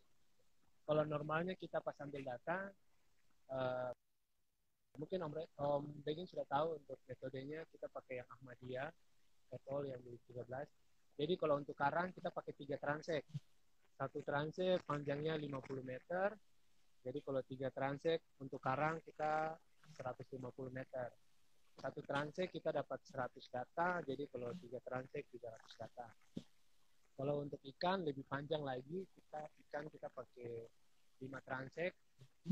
[0.83, 2.71] kalau normalnya kita pas ambil data
[3.51, 3.91] uh,
[4.99, 8.89] mungkin Om, Om Begin sudah tahu untuk metodenya kita pakai yang Ahmadiyah
[9.51, 10.47] etol yang di 13
[11.21, 13.21] jadi kalau untuk karang kita pakai tiga transek.
[13.93, 16.33] Satu transek panjangnya 50 meter.
[17.05, 19.53] Jadi kalau tiga transek untuk karang kita
[19.93, 20.41] 150
[20.73, 21.09] meter.
[21.77, 24.01] Satu transek kita dapat 100 data.
[24.01, 26.07] Jadi kalau tiga transek 300 data.
[27.13, 29.05] Kalau untuk ikan lebih panjang lagi.
[29.05, 30.49] Kita ikan kita pakai
[31.21, 31.91] 5 transek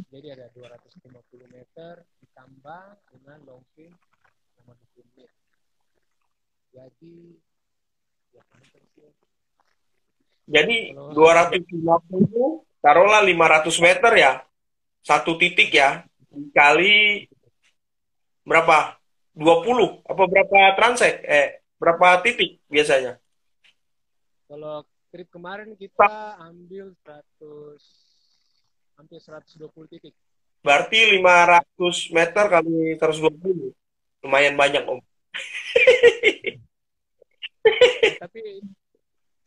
[0.10, 3.90] jadi ada 250 meter ditambah dengan long fin
[4.58, 5.32] sama 20 menit.
[6.70, 7.18] Jadi
[8.30, 8.46] ya
[9.02, 9.10] sih
[10.50, 14.42] jadi 250 taruhlah 500 meter ya.
[15.06, 16.02] Satu titik ya.
[16.54, 17.30] Kali
[18.42, 18.98] berapa?
[19.38, 21.22] 20 apa berapa transek?
[21.22, 23.22] Eh berapa titik biasanya?
[24.50, 24.82] Kalau
[25.14, 28.09] trip kemarin kita ambil 100
[29.00, 30.12] hampir 120 titik.
[30.60, 33.72] Berarti 500 meter kali 120.
[34.28, 35.00] Lumayan banyak, Om.
[38.20, 38.60] Tapi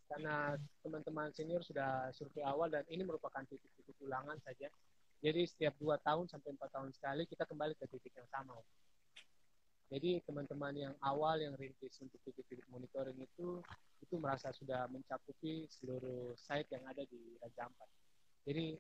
[0.09, 4.69] karena teman-teman senior sudah survei awal dan ini merupakan titik-titik ulangan saja.
[5.23, 8.57] Jadi setiap dua tahun sampai empat tahun sekali kita kembali ke titik yang sama.
[9.93, 13.61] Jadi teman-teman yang awal yang rintis untuk titik-titik monitoring itu
[14.01, 17.89] itu merasa sudah mencakupi seluruh site yang ada di Raja Ampat.
[18.49, 18.77] Jadi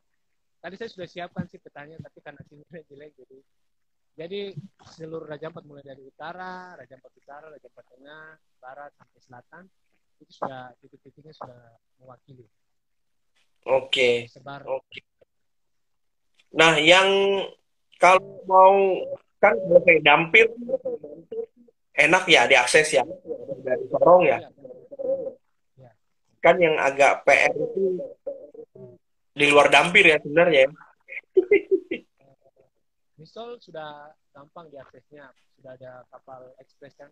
[0.63, 3.39] tadi saya sudah siapkan sih petanya tapi karena sinyalnya jelek jadi
[4.13, 4.41] jadi
[4.93, 9.65] seluruh Raja Ampat mulai dari utara, Raja Ampat utara, Raja Ampat tengah, barat sampai selatan
[10.21, 12.45] itu sudah titik-titiknya sudah mewakili.
[13.65, 13.89] Oke.
[13.89, 14.15] Okay.
[14.29, 14.69] Sebar.
[14.69, 14.85] Oke.
[14.93, 15.03] Okay.
[16.53, 17.09] Nah, yang
[17.97, 19.01] kalau mau
[19.41, 20.47] kan kayak dampir
[21.97, 23.05] enak ya diakses ya
[23.65, 24.39] dari Sorong ya.
[25.81, 25.91] ya.
[26.45, 27.97] Kan yang agak PR itu
[29.33, 30.71] di luar dampir ya sebenarnya ya.
[33.17, 37.09] Misol sudah gampang diaksesnya, sudah ada kapal ekspres kan.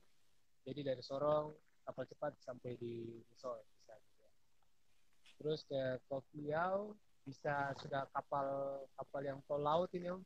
[0.66, 1.54] Jadi dari Sorong
[1.86, 3.94] kapal cepat sampai di Misol bisa.
[3.96, 4.26] Gitu.
[5.40, 6.92] Terus ke Kopiau
[7.24, 10.22] bisa sudah kapal kapal yang tol laut ini om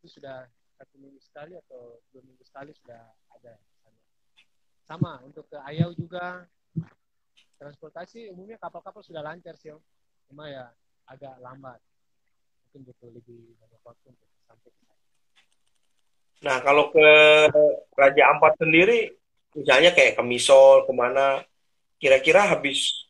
[0.00, 3.04] itu sudah satu minggu sekali atau dua minggu sekali sudah
[3.36, 3.54] ada
[4.82, 6.48] sama untuk ke Ayau juga
[7.60, 9.82] transportasi umumnya kapal-kapal sudah lancar sih om
[10.26, 10.66] cuma ya
[11.08, 11.80] agak lambat
[12.72, 15.04] mungkin butuh lebih banyak waktu untuk sampai ke sana.
[16.42, 17.06] Nah kalau ke
[17.92, 19.12] Raja Ampat sendiri
[19.52, 21.44] misalnya kayak ke Misol ke mana
[22.00, 23.08] kira-kira habis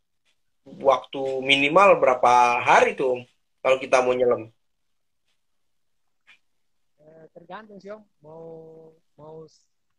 [0.66, 3.22] waktu minimal berapa hari tuh
[3.62, 4.50] kalau kita mau nyelam?
[6.98, 8.44] Eh, tergantung sih om mau
[9.14, 9.46] mau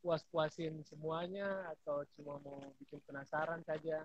[0.04, 4.04] puas-puasin semuanya atau cuma mau bikin penasaran saja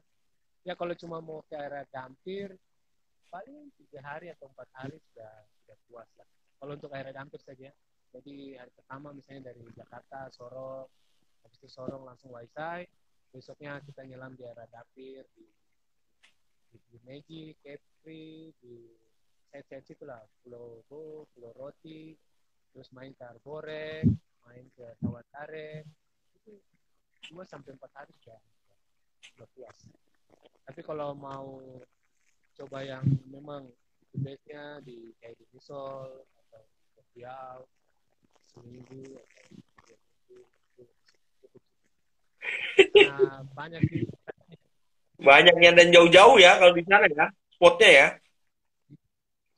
[0.62, 2.54] ya kalau cuma mau ke area Dampir
[3.28, 6.28] paling tiga hari atau empat hari sudah sudah puas lah.
[6.58, 7.70] Kalau untuk air dampir saja.
[8.08, 10.88] Jadi hari pertama misalnya dari Jakarta, Sorong,
[11.44, 12.88] habis itu Sorong langsung Waisai.
[13.28, 15.44] Besoknya kita nyelam di area Dapir, di
[16.72, 18.74] di, di Meiji, Kepri, di
[19.48, 22.12] set-set itu lah, Pulau Bo, Pulau Roti,
[22.72, 24.04] terus main ke Arborek,
[24.44, 25.84] main ke Tawatare,
[26.36, 26.60] itu
[27.28, 28.40] cuma sampai empat hari sudah,
[29.32, 29.78] sudah puas.
[30.68, 31.64] Tapi kalau mau
[32.58, 33.70] coba yang memang
[34.18, 36.62] base-nya di kayak di Misol atau
[37.14, 37.62] Riau
[38.50, 39.04] seminggu
[43.06, 44.02] nah, banyak sih.
[45.18, 48.08] Banyaknya dan jauh-jauh ya kalau di sana ya spotnya ya.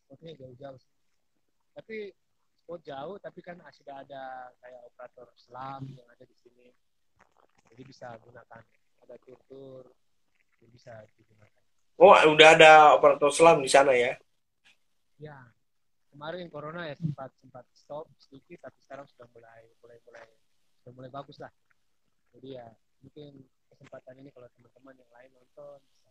[0.05, 0.81] Spotnya jauh-jauh
[1.77, 2.13] tapi
[2.61, 6.69] spot jauh tapi kan sudah ada kayak operator selam yang ada di sini.
[7.73, 8.63] Jadi bisa gunakan
[9.05, 9.89] ada tur-tur
[10.61, 11.60] yang bisa digunakan
[12.01, 14.17] Oh, udah ada operator selam di sana ya?
[15.21, 15.37] Ya,
[16.09, 20.25] kemarin corona ya sempat sempat stop sedikit, tapi sekarang sudah mulai mulai mulai
[20.81, 21.53] sudah mulai bagus lah.
[22.33, 22.65] Jadi ya
[23.05, 26.11] mungkin kesempatan ini kalau teman-teman yang lain nonton bisa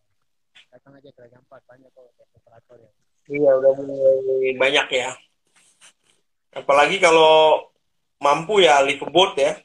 [0.70, 2.06] datang aja ke Raja Empat banyak kok
[2.38, 2.92] operator ya.
[3.30, 5.10] Iya, udah mulai banyak ya.
[6.54, 7.66] Apalagi kalau
[8.22, 9.58] mampu ya live boat ya,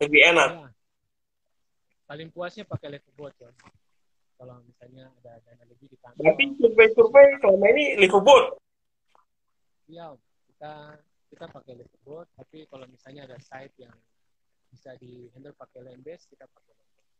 [0.00, 0.48] lebih enak.
[0.56, 0.68] Ya.
[2.08, 3.52] Paling puasnya pakai live boat ya
[4.34, 6.18] kalau misalnya ada dana lebih di kantor.
[6.20, 8.46] Berarti survei-survei selama ini liverboat?
[9.88, 10.06] Iya,
[10.50, 10.72] kita
[11.34, 13.94] kita pakai liverboat, tapi kalau misalnya ada site yang
[14.70, 17.12] bisa di handle pakai land base, kita pakai land base.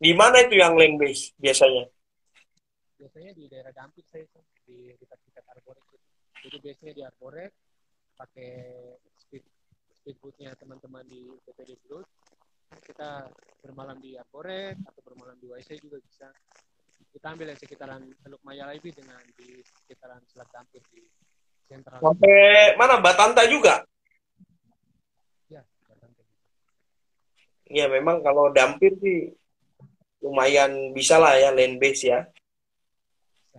[0.00, 1.84] Di mana itu yang land base biasanya?
[3.00, 4.28] Biasanya di daerah Dampit saya
[4.68, 5.84] di dekat-dekat Arborek.
[6.40, 7.52] Jadi biasanya di Arborek
[8.16, 8.52] pakai
[9.16, 9.44] speed
[10.00, 12.08] speedboatnya teman-teman di PPD Blood
[12.78, 13.26] kita
[13.60, 16.30] bermalam di Arboret atau bermalam di YC juga bisa
[17.10, 21.02] kita ambil yang sekitaran Teluk Mayalaibi dengan di sekitaran Selat Dampir di
[21.66, 23.82] sentral Sampai mana Batanta juga?
[25.50, 26.22] ya Batanta.
[27.66, 29.34] Ya memang kalau Dampir sih
[30.22, 32.22] lumayan bisa lah ya land base ya.
[33.42, 33.58] Bisa.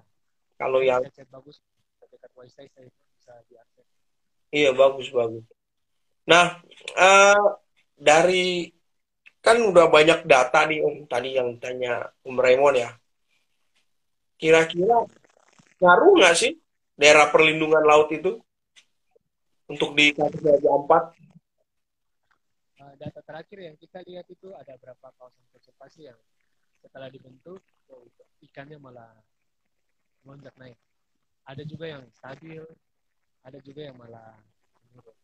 [0.55, 1.59] Kalau yang bagus
[2.07, 3.87] dekat saya bisa diakses
[4.51, 5.43] iya bagus bagus.
[6.27, 6.59] Nah
[6.95, 7.45] eh,
[7.99, 8.71] dari
[9.41, 12.89] kan udah banyak data nih Om tadi yang tanya Om Raymond ya.
[14.37, 15.05] Kira-kira
[15.81, 16.53] ngaruh nggak sih
[16.93, 18.37] daerah perlindungan laut itu
[19.65, 21.17] untuk di Ampat?
[22.81, 26.19] Uh, data terakhir yang kita lihat itu ada berapa kawasan konservasi yang
[26.81, 28.05] setelah dibentuk oh,
[28.45, 29.09] ikannya malah
[30.21, 30.77] melonjak naik.
[31.45, 32.61] Ada juga yang stabil,
[33.41, 34.37] ada juga yang malah
[34.85, 35.17] menurun.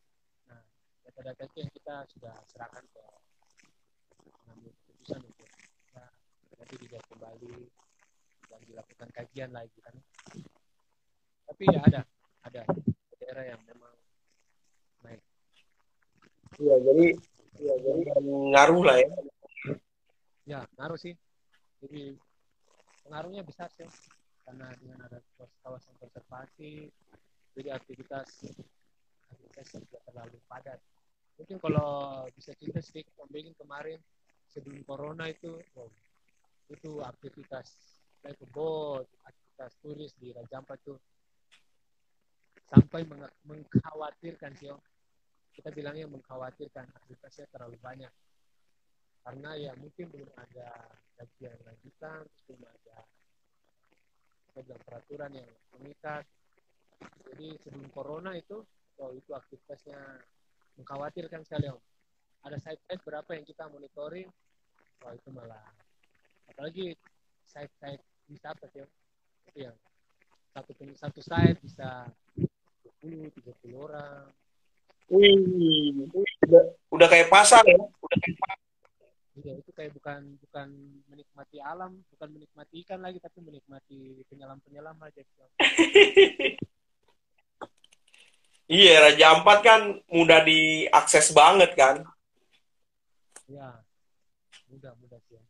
[0.49, 0.61] Nah,
[1.05, 3.03] data-data itu yang kita sudah serahkan ke
[4.31, 5.49] pengambil keputusan untuk
[5.93, 6.05] ya,
[6.57, 7.57] nanti dilihat kembali
[8.47, 9.95] dan dilakukan kajian lagi kan.
[11.47, 12.01] Tapi ya ada,
[12.43, 12.61] ada
[13.19, 13.93] daerah yang memang
[15.03, 15.21] naik.
[16.59, 17.07] Iya jadi
[17.59, 19.09] ya, jadi ngaruh lah ya.
[20.47, 21.15] Ya, ngaruh sih.
[21.83, 22.15] Jadi
[23.03, 23.87] pengaruhnya besar sih.
[24.47, 25.19] Karena dengan ada
[25.59, 26.87] kawasan konservasi,
[27.51, 28.47] jadi aktivitas
[29.27, 30.79] aktivitas tidak terlalu padat.
[31.37, 34.01] Mungkin kalau bisa cerita sedikit, Om Begin kemarin
[34.49, 35.89] sebelum corona itu, oh,
[36.67, 40.93] itu aktivitas naik boat, aktivitas turis di Raja Ampat itu
[42.67, 44.73] sampai meng- mengkhawatirkan sih.
[45.53, 48.13] Kita bilangnya mengkhawatirkan aktivitasnya terlalu banyak
[49.27, 50.87] karena ya mungkin belum ada
[51.19, 52.97] kajian lanjutan, belum ada
[54.87, 56.23] peraturan yang mengikat.
[57.27, 58.63] Jadi sebelum corona itu,
[59.03, 59.99] oh itu aktivitasnya
[60.77, 61.81] mengkhawatirkan sekali om.
[62.45, 64.29] Ada site-site berapa yang kita monitoring,
[65.03, 65.65] oh itu malah
[66.47, 66.95] apalagi
[67.49, 68.89] site-site wisata om.
[69.51, 69.75] Itu yang
[70.53, 72.07] satu satu site bisa
[73.01, 74.29] 20 30 orang.
[75.07, 75.39] Wih,
[76.43, 77.79] udah, udah kayak pasar ya.
[77.79, 78.59] Udah kayak pasar.
[79.37, 80.67] Iya, itu kayak bukan bukan
[81.13, 85.21] menikmati alam, bukan menikmati ikan lagi, tapi menikmati penyelam-penyelam aja.
[88.67, 92.03] Iya, Raja Ampat kan mudah diakses banget kan.
[93.47, 93.79] Ya,
[94.67, 95.39] mudah mudah sih.
[95.39, 95.43] ya.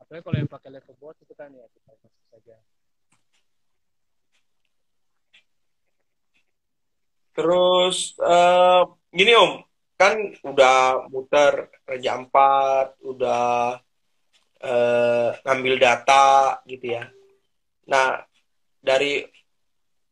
[0.00, 2.56] Apalagi kalau yang pakai level board itu kan ya kita masuk saja.
[7.36, 8.82] Terus eh,
[9.12, 9.52] gini Om,
[10.00, 10.16] kan
[10.48, 13.76] udah muter Raja Ampat, udah
[14.64, 17.12] eh, ngambil data gitu ya.
[17.92, 18.24] Nah,
[18.80, 19.20] dari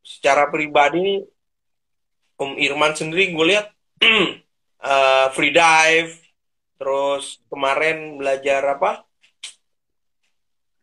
[0.04, 1.24] secara pribadi
[2.36, 3.66] Om Irman sendiri gue lihat
[4.92, 6.12] eh, free dive,
[6.76, 9.04] terus kemarin belajar apa?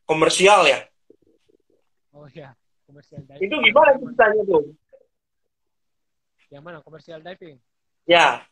[0.09, 0.79] Komersial ya.
[2.13, 2.57] Oh ya,
[2.89, 3.45] komersial diving.
[3.49, 4.63] Itu gimana ceritanya tuh?
[6.49, 7.57] Yang mana komersial diving?
[8.05, 8.43] Ya,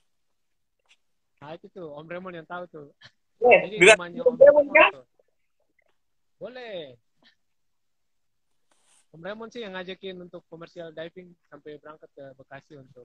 [1.42, 2.88] Nah itu tuh Om Raymond yang tahu tuh.
[3.42, 5.06] eh, Jadi bila- Om Raymond tuh.
[6.38, 6.94] Boleh.
[9.12, 13.04] Om Raymond sih yang ngajakin untuk komersial diving sampai berangkat ke Bekasi untuk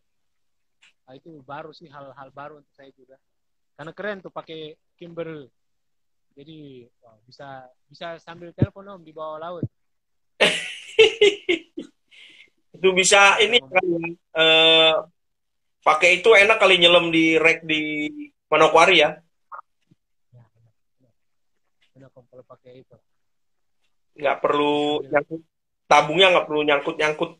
[1.02, 3.18] nah, itu baru sih hal-hal baru untuk saya juga.
[3.74, 5.50] Karena keren tuh pakai Kimber.
[6.38, 9.66] Jadi wah, bisa bisa sambil telepon Om di bawah laut.
[12.76, 13.86] itu bisa ini kan
[14.36, 14.94] eh,
[15.82, 17.82] pakai itu enak kali nyelam di rek di
[18.46, 19.10] Manokwari ya
[21.96, 22.96] Ya, Om kalau pakai itu.
[24.20, 25.40] nggak perlu nyangkut
[25.86, 27.30] tabungnya nggak perlu nyangkut nyangkut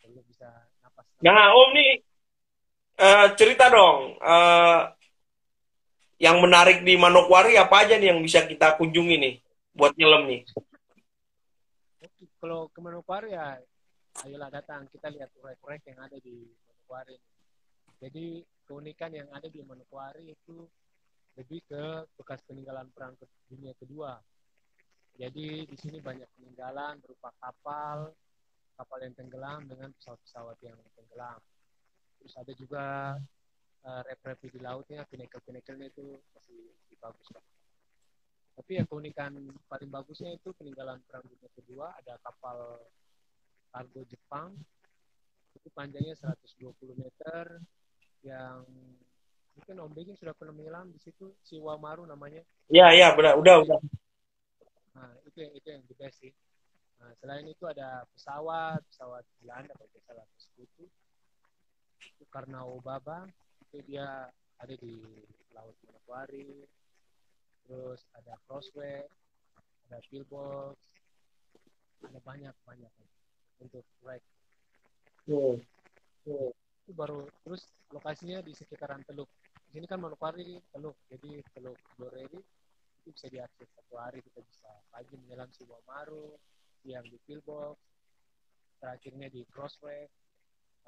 [0.00, 0.48] Perlu bisa
[0.82, 1.04] napas.
[1.20, 1.92] nah om nih
[2.98, 4.80] eh, cerita dong eh,
[6.20, 9.34] yang menarik di Manokwari apa aja nih yang bisa kita kunjungi nih
[9.72, 10.42] buat nyelam nih
[12.04, 13.56] Oke, kalau ke Manokwari ya
[14.22, 17.16] ayolah datang kita lihat proyek-proyek yang ada di Manokwari.
[17.98, 20.68] Jadi keunikan yang ada di Manokwari itu
[21.34, 21.82] lebih ke
[22.14, 23.16] bekas peninggalan perang
[23.48, 24.20] dunia kedua.
[25.14, 28.10] Jadi di sini banyak peninggalan berupa kapal,
[28.74, 31.38] kapal yang tenggelam dengan pesawat-pesawat yang tenggelam.
[32.18, 32.84] Terus ada juga
[33.86, 37.44] eh, rep-rep di lautnya, pinnacle-pinnaclenya itu masih, masih bagus lah.
[38.54, 39.34] Tapi yang keunikan
[39.66, 42.78] paling bagusnya itu peninggalan perang dunia kedua ada kapal
[43.74, 44.54] kargo Jepang
[45.58, 47.58] itu panjangnya 120 meter
[48.22, 48.62] yang
[49.58, 52.42] mungkin Om Begin sudah pernah menyelam di situ Siwamaru namanya.
[52.70, 53.78] ya ya benar udah udah
[54.94, 56.32] Nah, itu yang itu yang the best sih.
[57.02, 60.86] Nah, selain itu ada pesawat, pesawat Belanda kalau tidak salah sekutu.
[61.98, 63.26] Itu karena Obaba
[63.70, 64.30] itu dia
[64.62, 64.94] ada di
[65.50, 66.62] laut Manokwari
[67.64, 69.02] terus ada crossway
[69.88, 70.76] ada pillbox
[72.04, 72.92] ada banyak banyak
[73.58, 74.22] untuk wreck
[75.24, 75.56] Hmm.
[76.84, 79.24] itu baru terus lokasinya di sekitaran Teluk
[79.72, 82.44] di sini kan Manokwari Teluk jadi Teluk Boreri
[83.04, 86.40] itu bisa diakses satu hari kita bisa pagi menyelam Siwa Maru
[86.80, 87.76] siang di pillbox
[88.80, 90.08] terakhirnya di crossway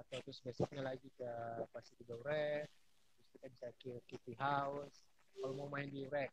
[0.01, 1.29] atau terus besoknya lagi ke
[1.77, 2.65] Pasir Dore
[3.13, 5.05] terus kita bisa ke Kitty House
[5.37, 6.33] kalau mau main di Rek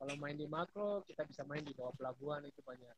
[0.00, 2.90] kalau main di makro kita bisa main di bawah pelabuhan itu banyak.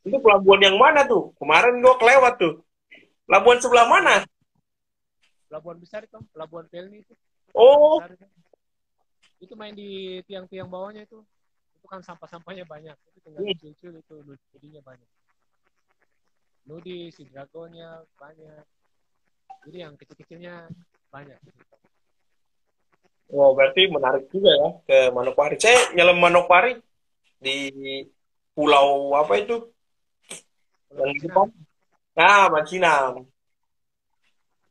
[0.00, 1.36] Itu pelabuhan yang mana tuh?
[1.36, 2.64] Kemarin gua kelewat tuh.
[3.28, 4.24] Pelabuhan sebelah mana?
[5.46, 7.14] pelabuhan besar itu pelabuhan Pelni itu
[7.56, 8.12] Oh, besar.
[9.40, 11.20] Itu main di tiang-tiang bawahnya itu
[11.76, 13.52] itu kan sampah-sampahnya banyak itu tinggal Hmm.
[13.52, 14.16] kecil-kecil itu
[14.52, 15.10] nudinya banyak
[16.66, 18.64] nudi si dragonnya banyak
[19.68, 20.66] jadi yang kecil-kecilnya
[21.12, 21.38] banyak
[23.32, 25.58] oh berarti menarik juga ya ke Manokwari.
[25.58, 26.78] Saya nyelam Manokwari
[27.42, 27.70] di
[28.54, 29.56] pulau apa itu?
[30.94, 31.48] Yang di depan?
[32.16, 33.26] Nah, Macinang.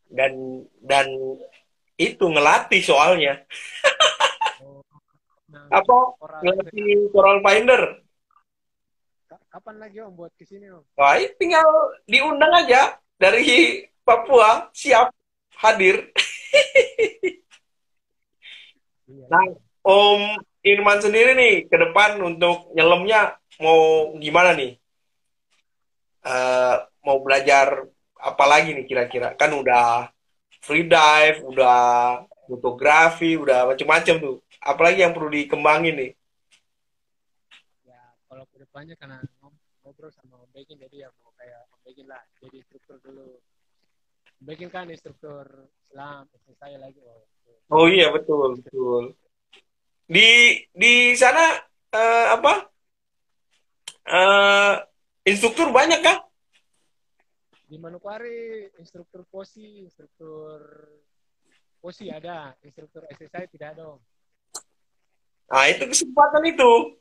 [0.10, 1.08] Dan dan
[2.00, 3.44] itu ngelatih soalnya.
[5.72, 5.98] Apa?
[6.44, 7.82] Ngelatih Coral Finder.
[9.26, 11.66] Ka- kapan lagi om buat ke sini om Wah, ini tinggal
[12.06, 15.10] diundang aja dari Papua, siap
[15.58, 16.14] hadir.
[19.10, 19.46] iya Nah,
[19.86, 20.22] Om
[20.66, 24.78] Irman sendiri nih ke depan untuk nyelemnya mau gimana nih?
[26.26, 26.76] Eh,
[27.06, 27.86] mau belajar
[28.18, 29.38] apa lagi nih kira-kira?
[29.38, 30.10] Kan udah
[30.66, 31.78] free dive, udah
[32.46, 34.38] fotografi, udah macem-macem tuh.
[34.62, 36.12] Apalagi yang perlu dikembangin nih?
[37.86, 39.22] ya kalau ke depannya karena
[39.86, 43.38] ngobrol sama Om Begin jadi ya mau kayak Om Begin lah jadi instruktur dulu
[44.42, 45.46] Om Begin kan instruktur
[45.90, 46.26] Islam
[46.58, 47.24] saya lagi oh,
[47.66, 49.18] Oh iya betul betul.
[50.06, 51.58] Di di sana
[51.94, 52.70] eh, apa?
[54.06, 54.74] Eh,
[55.26, 56.26] instruktur banyak kah?
[57.66, 60.62] di Manokwari instruktur posi instruktur
[61.86, 64.02] posi ada instruktur SSI tidak ada om.
[65.54, 66.98] Nah itu kesempatan itu.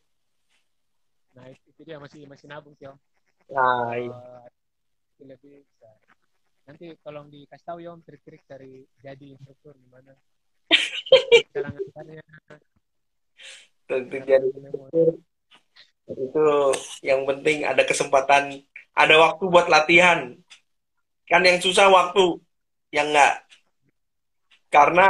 [1.32, 3.00] nah itu, itu dia masih masih nabung sih om.
[3.48, 4.12] Nah iya.
[4.12, 5.88] Eh, lebih bisa.
[6.68, 10.12] Nanti tolong dikasih tahu ya om trik-trik dari jadi instruktur gimana.
[11.56, 12.20] Cara ngajarnya
[13.88, 15.16] tentu jadi instruktur.
[16.12, 16.46] Itu
[17.00, 18.60] yang penting ada kesempatan
[18.92, 20.36] ada waktu buat latihan.
[21.24, 22.36] Kan yang susah waktu
[22.92, 23.48] yang enggak
[24.74, 25.06] karena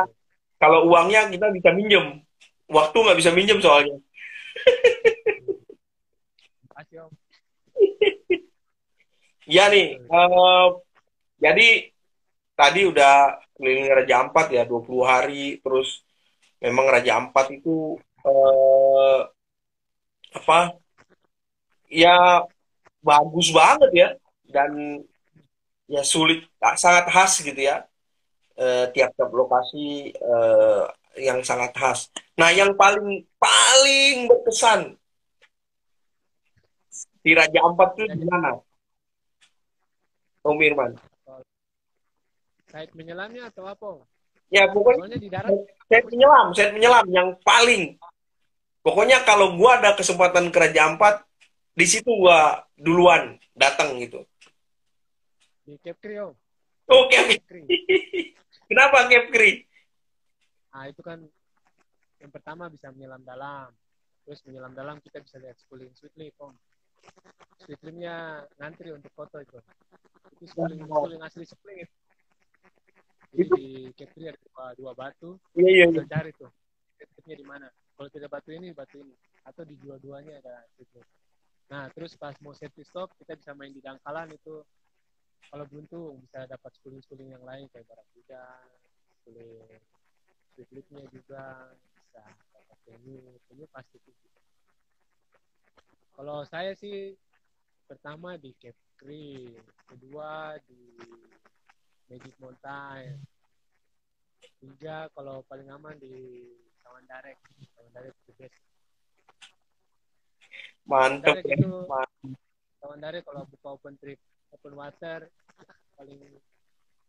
[0.61, 2.21] kalau uangnya kita bisa minjem.
[2.69, 3.97] Waktu nggak bisa minjem soalnya.
[9.45, 10.67] Iya nih eh,
[11.37, 11.69] jadi
[12.57, 15.61] tadi udah keliling Raja Ampat ya 20 hari.
[15.61, 16.01] Terus
[16.65, 19.21] memang Raja Ampat itu eh,
[20.33, 20.81] apa
[21.93, 22.45] ya
[23.05, 24.09] bagus banget ya.
[24.49, 25.05] Dan
[25.85, 26.49] ya sulit
[26.81, 27.85] sangat khas gitu ya
[28.55, 30.85] Eh, tiap-tiap lokasi eh,
[31.19, 32.07] yang sangat khas.
[32.39, 34.95] Nah, yang paling paling berkesan
[37.19, 38.55] di Raja Ampat itu di mana?
[40.47, 40.95] Om Irman.
[42.71, 44.07] Sait menyelamnya atau apa
[44.55, 45.51] Ya, pokoknya di darat
[45.91, 47.99] set menyelam, set menyelam yang paling.
[48.87, 51.27] Pokoknya kalau gua ada kesempatan ke Raja Ampat,
[51.75, 54.23] di situ gua duluan datang gitu.
[55.67, 56.23] di Cape.
[56.87, 58.35] Cape Cree
[58.69, 59.67] Kenapa Cree?
[60.75, 61.23] nah itu kan
[62.19, 63.71] yang pertama bisa menyelam dalam.
[64.25, 66.57] Terus menyelam dalam kita bisa lihat schooling sweet lip om.
[67.63, 69.61] Sweet lipnya ngantri untuk foto itu.
[70.41, 71.95] Itu schooling schooling asli schooling itu
[73.35, 75.37] Jadi Itu- di Cree ada dua, dua batu.
[75.59, 76.03] Iya, iya, iya.
[76.03, 76.51] kita cari tuh
[76.99, 77.69] sweet di mana?
[77.95, 79.15] Kalau tidak batu ini batu ini.
[79.45, 80.91] Atau di dua-duanya ada lip.
[81.65, 84.61] nah terus pas mau safety stop kita bisa main di dangkalan itu
[85.51, 88.45] kalau beruntung bisa dapat schooling-schooling yang lain kayak barakuda
[89.21, 89.81] schooling
[90.55, 92.23] Sweetlipnya juga bisa
[92.55, 93.19] dapat penyu
[93.51, 94.31] penyu pasti tinggi.
[96.15, 97.19] Kalau saya sih
[97.91, 99.51] pertama di Cape Cree
[99.91, 100.95] kedua di
[102.07, 103.19] Magic Mountain
[104.63, 106.47] tiga kalau paling aman di
[106.87, 107.39] Tawandarek
[107.75, 108.59] Tawandarek the best.
[110.87, 111.57] Mantep Tawandarek ya.
[111.59, 111.71] itu
[112.79, 114.23] Tawandarek kalau buka open trip
[114.55, 115.27] open water
[115.99, 116.19] paling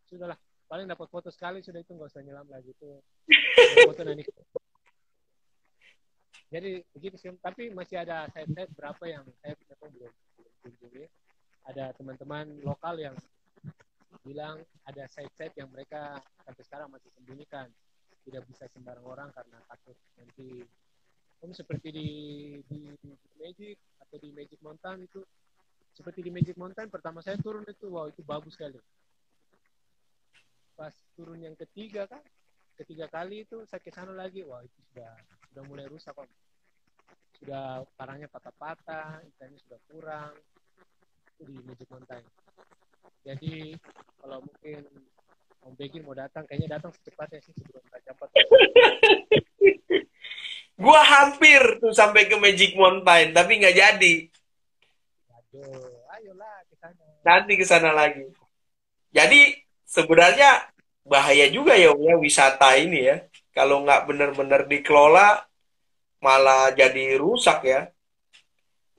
[0.06, 2.90] sudahlah paling dapat foto sekali sudah itu nggak usah nyelam lagi itu
[3.86, 4.26] foto nanti.
[6.46, 10.12] Jadi begitu sih tapi masih ada site-site berapa yang saya belum belum
[10.62, 11.04] kunjungi.
[11.66, 13.14] Ada teman-teman lokal yang
[14.22, 17.66] bilang ada site-site yang mereka sampai sekarang masih sembunyikan.
[18.26, 20.66] Tidak bisa sembarang orang karena takut nanti.
[21.36, 22.08] Om seperti di,
[22.64, 25.20] di, di Magic atau di Magic Mountain itu
[25.96, 28.76] seperti di Magic Mountain pertama saya turun itu wow itu bagus sekali
[30.76, 32.20] pas turun yang ketiga kan
[32.76, 35.16] ketiga kali itu saya ke sana lagi wah itu sudah
[35.48, 36.28] sudah mulai rusak om
[37.40, 40.32] sudah karangnya patah-patah ikannya sudah kurang
[41.32, 42.24] itu di Magic Mountain
[43.24, 43.74] jadi
[44.20, 44.84] kalau mungkin
[45.66, 48.30] Om Begi mau datang, kayaknya datang secepatnya sih sebelum Ampat.
[50.86, 54.30] Gua hampir tuh sampai ke Magic Mountain, tapi nggak jadi.
[55.56, 57.04] Aduh, ayolah ke sana.
[57.24, 58.28] Nanti ke sana lagi.
[59.08, 59.56] Jadi
[59.88, 60.68] sebenarnya
[61.06, 63.16] bahaya juga ya ya wisata ini ya.
[63.56, 65.40] Kalau nggak benar-benar dikelola
[66.20, 67.88] malah jadi rusak ya.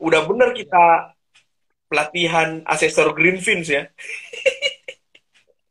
[0.01, 1.13] Udah bener kita
[1.85, 3.85] pelatihan asesor Greenfins ya.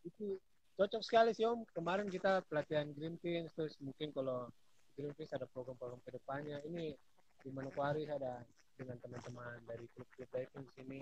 [0.06, 0.38] Itu
[0.78, 1.66] cocok sekali sih Om.
[1.74, 4.46] Kemarin kita pelatihan Greenfins, terus mungkin kalau
[4.94, 6.62] Greenfins ada program-program ke depannya.
[6.62, 6.94] Ini
[7.42, 8.42] di Manokwari ada
[8.76, 11.00] dengan teman-teman dari klub-klub diving di sini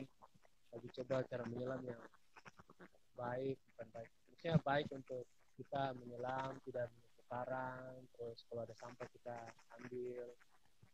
[0.75, 2.03] lagi coba cara menyelam yang
[3.15, 4.11] baik, bukan baik.
[4.31, 9.39] Maksudnya baik untuk kita menyelam, tidak menutup karang, terus kalau ada sampah kita
[9.79, 10.27] ambil,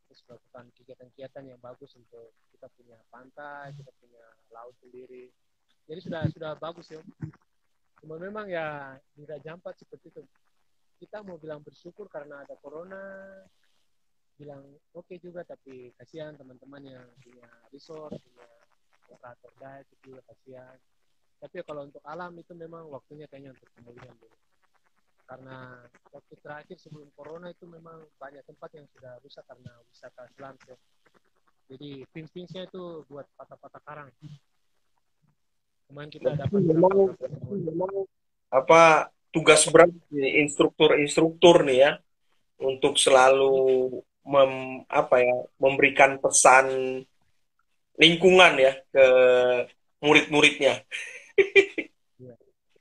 [0.05, 5.33] terus melakukan kegiatan-kegiatan yang bagus untuk kita punya pantai, kita punya laut sendiri.
[5.89, 7.01] Jadi sudah sudah bagus ya.
[8.05, 10.23] Cuma memang ya di Raja Ampat seperti itu.
[11.01, 13.33] Kita mau bilang bersyukur karena ada corona,
[14.41, 14.65] bilang
[14.97, 18.49] oke okay juga tapi kasihan teman-teman yang punya resort, punya
[19.13, 20.77] operator dive itu juga kasihan.
[21.41, 24.37] Tapi kalau untuk alam itu memang waktunya kayaknya untuk pemulihan dulu
[25.31, 25.79] karena
[26.11, 30.75] waktu terakhir sebelum corona itu memang banyak tempat yang sudah rusak karena wisata selam ya.
[31.71, 34.11] Jadi pins-pinsnya itu buat patah-patah karang.
[35.87, 37.15] Kemarin kita dapat memang,
[37.47, 37.93] memang
[38.51, 41.93] apa tugas berat instruktur-instruktur nih ya
[42.59, 43.87] untuk selalu
[44.27, 46.67] mem, apa ya memberikan pesan
[48.01, 49.07] lingkungan ya ke
[50.01, 50.81] murid-muridnya.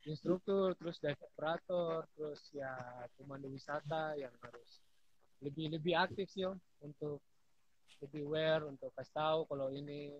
[0.09, 2.73] instruktur, terus dive operator, terus ya
[3.13, 4.81] pemandu wisata yang harus
[5.45, 7.21] lebih lebih aktif sih om untuk
[8.01, 10.11] lebih aware untuk kasih tahu kalau ini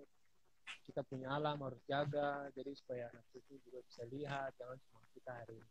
[0.86, 5.32] kita punya alam harus jaga jadi supaya anak itu juga bisa lihat jangan cuma kita
[5.34, 5.70] hari ini.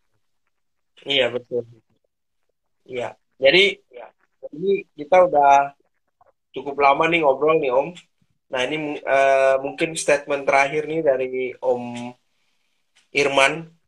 [1.06, 1.62] Iya betul.
[2.88, 3.10] Iya.
[3.38, 4.08] Jadi ya,
[4.54, 5.72] ini kita udah
[6.52, 7.88] cukup lama nih ngobrol nih Om.
[8.48, 12.14] Nah ini uh, mungkin statement terakhir nih dari Om
[13.12, 13.78] Irman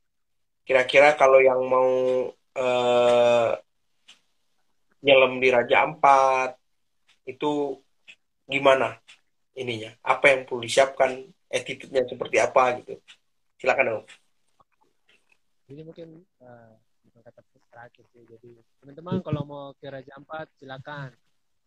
[0.71, 1.91] Kira-kira kalau yang mau
[2.31, 3.51] uh,
[5.03, 6.55] nyelam di Raja Ampat
[7.27, 7.75] itu
[8.47, 8.95] gimana
[9.59, 9.91] ininya?
[10.07, 11.27] Apa yang perlu disiapkan?
[11.51, 13.03] Attitude-nya seperti apa gitu?
[13.59, 14.07] Silakan dong.
[15.67, 16.79] Jadi mungkin uh,
[17.19, 18.27] kata terakhir sih.
[18.27, 18.53] Jadi
[18.83, 21.15] teman-teman kalau mau ke Raja Ampat silakan.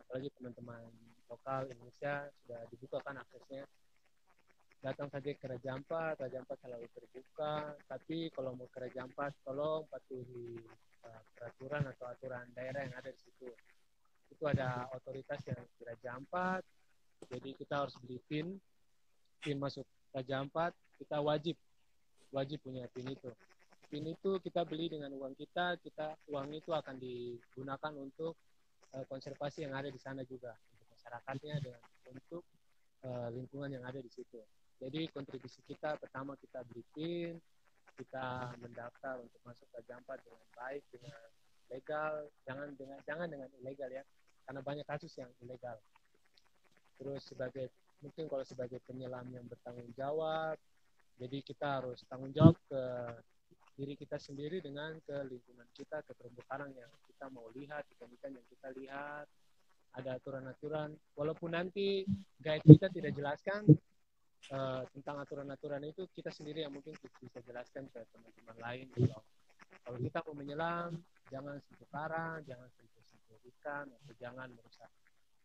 [0.03, 0.83] Apalagi teman-teman
[1.31, 3.65] lokal Indonesia sudah dibuka kan aksesnya
[4.83, 7.55] datang saja ke Raja Ampat, Raja Ampat selalu terbuka.
[7.87, 10.59] Tapi kalau mau ke Raja Ampat, tolong patuhi
[11.07, 13.47] uh, peraturan atau aturan daerah yang ada di situ.
[14.27, 16.67] Itu ada otoritas yang di Raja Ampat,
[17.31, 18.59] jadi kita harus beli PIN,
[19.39, 21.55] PIN masuk Raja Ampat, kita wajib,
[22.35, 23.31] wajib punya PIN itu.
[23.93, 28.33] PIN itu kita beli dengan uang kita, kita uang itu akan digunakan untuk
[28.97, 32.41] uh, konservasi yang ada di sana juga, untuk masyarakatnya dengan untuk
[33.05, 34.41] uh, lingkungan yang ada di situ.
[34.81, 37.37] Jadi kontribusi kita pertama kita bikin,
[37.93, 41.21] kita mendaftar untuk masuk ke Jampat dengan baik, dengan
[41.69, 42.13] legal,
[42.49, 44.01] jangan dengan jangan dengan ilegal ya,
[44.49, 45.77] karena banyak kasus yang ilegal.
[46.97, 47.69] Terus sebagai
[48.01, 50.57] mungkin kalau sebagai penyelam yang bertanggung jawab,
[51.21, 52.81] jadi kita harus tanggung jawab ke
[53.73, 58.37] diri kita sendiri dengan ke lingkungan kita, ke terumbu karang yang kita mau lihat, ikan-ikan
[58.37, 59.25] yang kita lihat,
[59.97, 60.93] ada aturan-aturan.
[61.17, 62.05] Walaupun nanti
[62.37, 63.65] guide kita tidak jelaskan,
[64.51, 69.17] uh, tentang aturan-aturan itu kita sendiri yang mungkin bisa jelaskan ke teman-teman lain gitu.
[69.83, 70.89] Kalau kita mau menyelam,
[71.33, 74.91] jangan sentuh karang, jangan sentuh-sentuh ikan, atau jangan merusak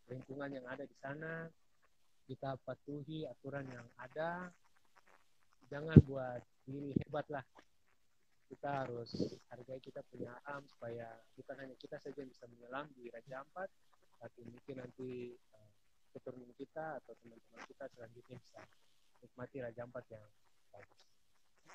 [0.09, 1.49] lingkungan yang ada di sana.
[2.29, 4.53] Kita patuhi aturan yang ada.
[5.69, 7.45] Jangan buat diri hebat lah.
[8.49, 9.13] Kita harus
[9.53, 11.05] hargai kita punya alam supaya
[11.37, 13.69] bukan hanya kita saja yang bisa menyelam di Raja Ampat,
[14.19, 15.71] tapi mungkin nanti uh,
[16.17, 18.61] keturunan kita atau teman-teman kita selanjutnya bisa
[19.21, 20.25] nikmati Raja Ampat yang
[20.73, 21.03] bagus.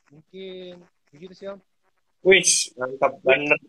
[0.10, 0.82] Mungkin
[1.14, 1.62] begitu sih Om.
[2.26, 2.50] Wih,
[2.80, 3.60] mantap banget.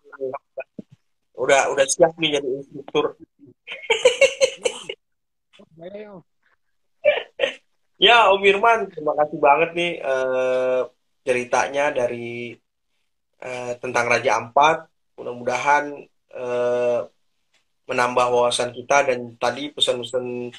[1.36, 3.18] Udah udah siap nih jadi instruktur.
[8.00, 10.88] ya Om Irman, terima kasih banget nih uh,
[11.24, 12.56] ceritanya dari
[13.42, 14.86] uh, tentang Raja Ampat.
[15.18, 15.90] Mudah-mudahan
[16.34, 17.00] uh,
[17.84, 20.50] menambah wawasan kita dan tadi pesan-pesan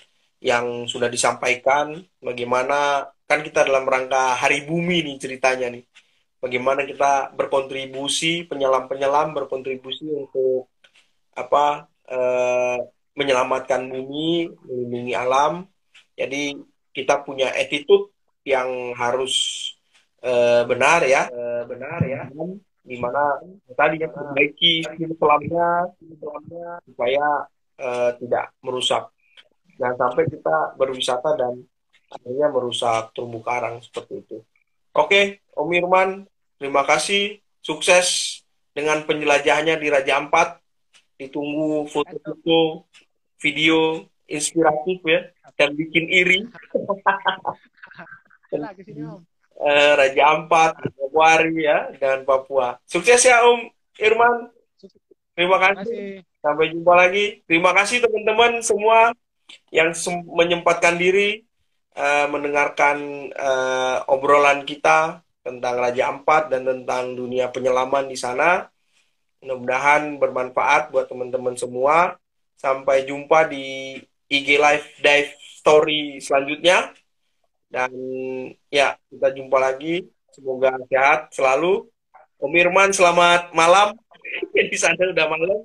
[0.44, 5.82] yang sudah disampaikan bagaimana kan kita dalam rangka Hari Bumi nih ceritanya nih
[6.38, 10.70] bagaimana kita berkontribusi penyelam-penyelam berkontribusi untuk
[11.34, 12.78] apa uh,
[13.18, 15.66] menyelamatkan bumi melindungi alam
[16.14, 16.54] jadi
[16.94, 18.14] kita punya attitude
[18.46, 19.65] yang harus
[20.26, 22.26] uh, benar ya uh, benar ya
[22.86, 23.42] di mana
[23.74, 24.86] tadi yang perbaiki
[25.18, 25.90] selamnya
[26.86, 27.50] supaya
[27.82, 29.10] uh, tidak merusak
[29.78, 31.66] jangan sampai kita berwisata dan
[32.12, 34.38] akhirnya merusak terumbu karang seperti itu.
[34.96, 36.24] Oke, Om Irman,
[36.56, 38.40] terima kasih, sukses
[38.72, 40.64] dengan penjelajahannya di Raja Ampat.
[41.16, 42.88] Ditunggu foto-foto,
[43.40, 46.40] video inspiratif ya, dan bikin iri.
[49.56, 52.76] Eh, Raja Ampat, Februari ya, dan Papua.
[52.84, 53.72] Sukses ya Om
[54.04, 54.52] Irman.
[55.32, 56.28] Terima kasih.
[56.44, 57.40] Sampai jumpa lagi.
[57.48, 59.16] Terima kasih teman-teman semua
[59.72, 59.96] yang
[60.28, 61.48] menyempatkan diri
[61.96, 68.68] uh, mendengarkan uh, obrolan kita tentang Raja Ampat dan tentang dunia penyelaman di sana.
[69.40, 72.20] Mudah-mudahan bermanfaat buat teman-teman semua.
[72.60, 75.32] Sampai jumpa di IG Live Dive
[75.64, 76.92] Story selanjutnya.
[77.70, 77.92] Dan
[78.72, 80.06] ya, kita jumpa lagi.
[80.32, 81.88] Semoga sehat selalu.
[82.40, 83.96] Om Irman, selamat malam.
[84.72, 85.60] di sana udah malam.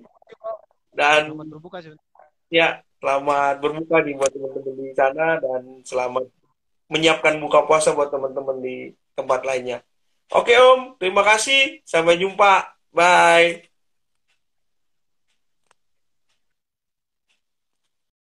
[0.95, 1.79] Dan selamat berbuka
[2.51, 6.27] Ya, selamat berbuka nih buat teman-teman di sana dan selamat
[6.91, 9.83] menyiapkan buka puasa buat teman-teman di tempat lainnya.
[10.31, 11.83] Oke Om, terima kasih.
[11.87, 12.75] Sampai jumpa.
[12.91, 13.70] Bye.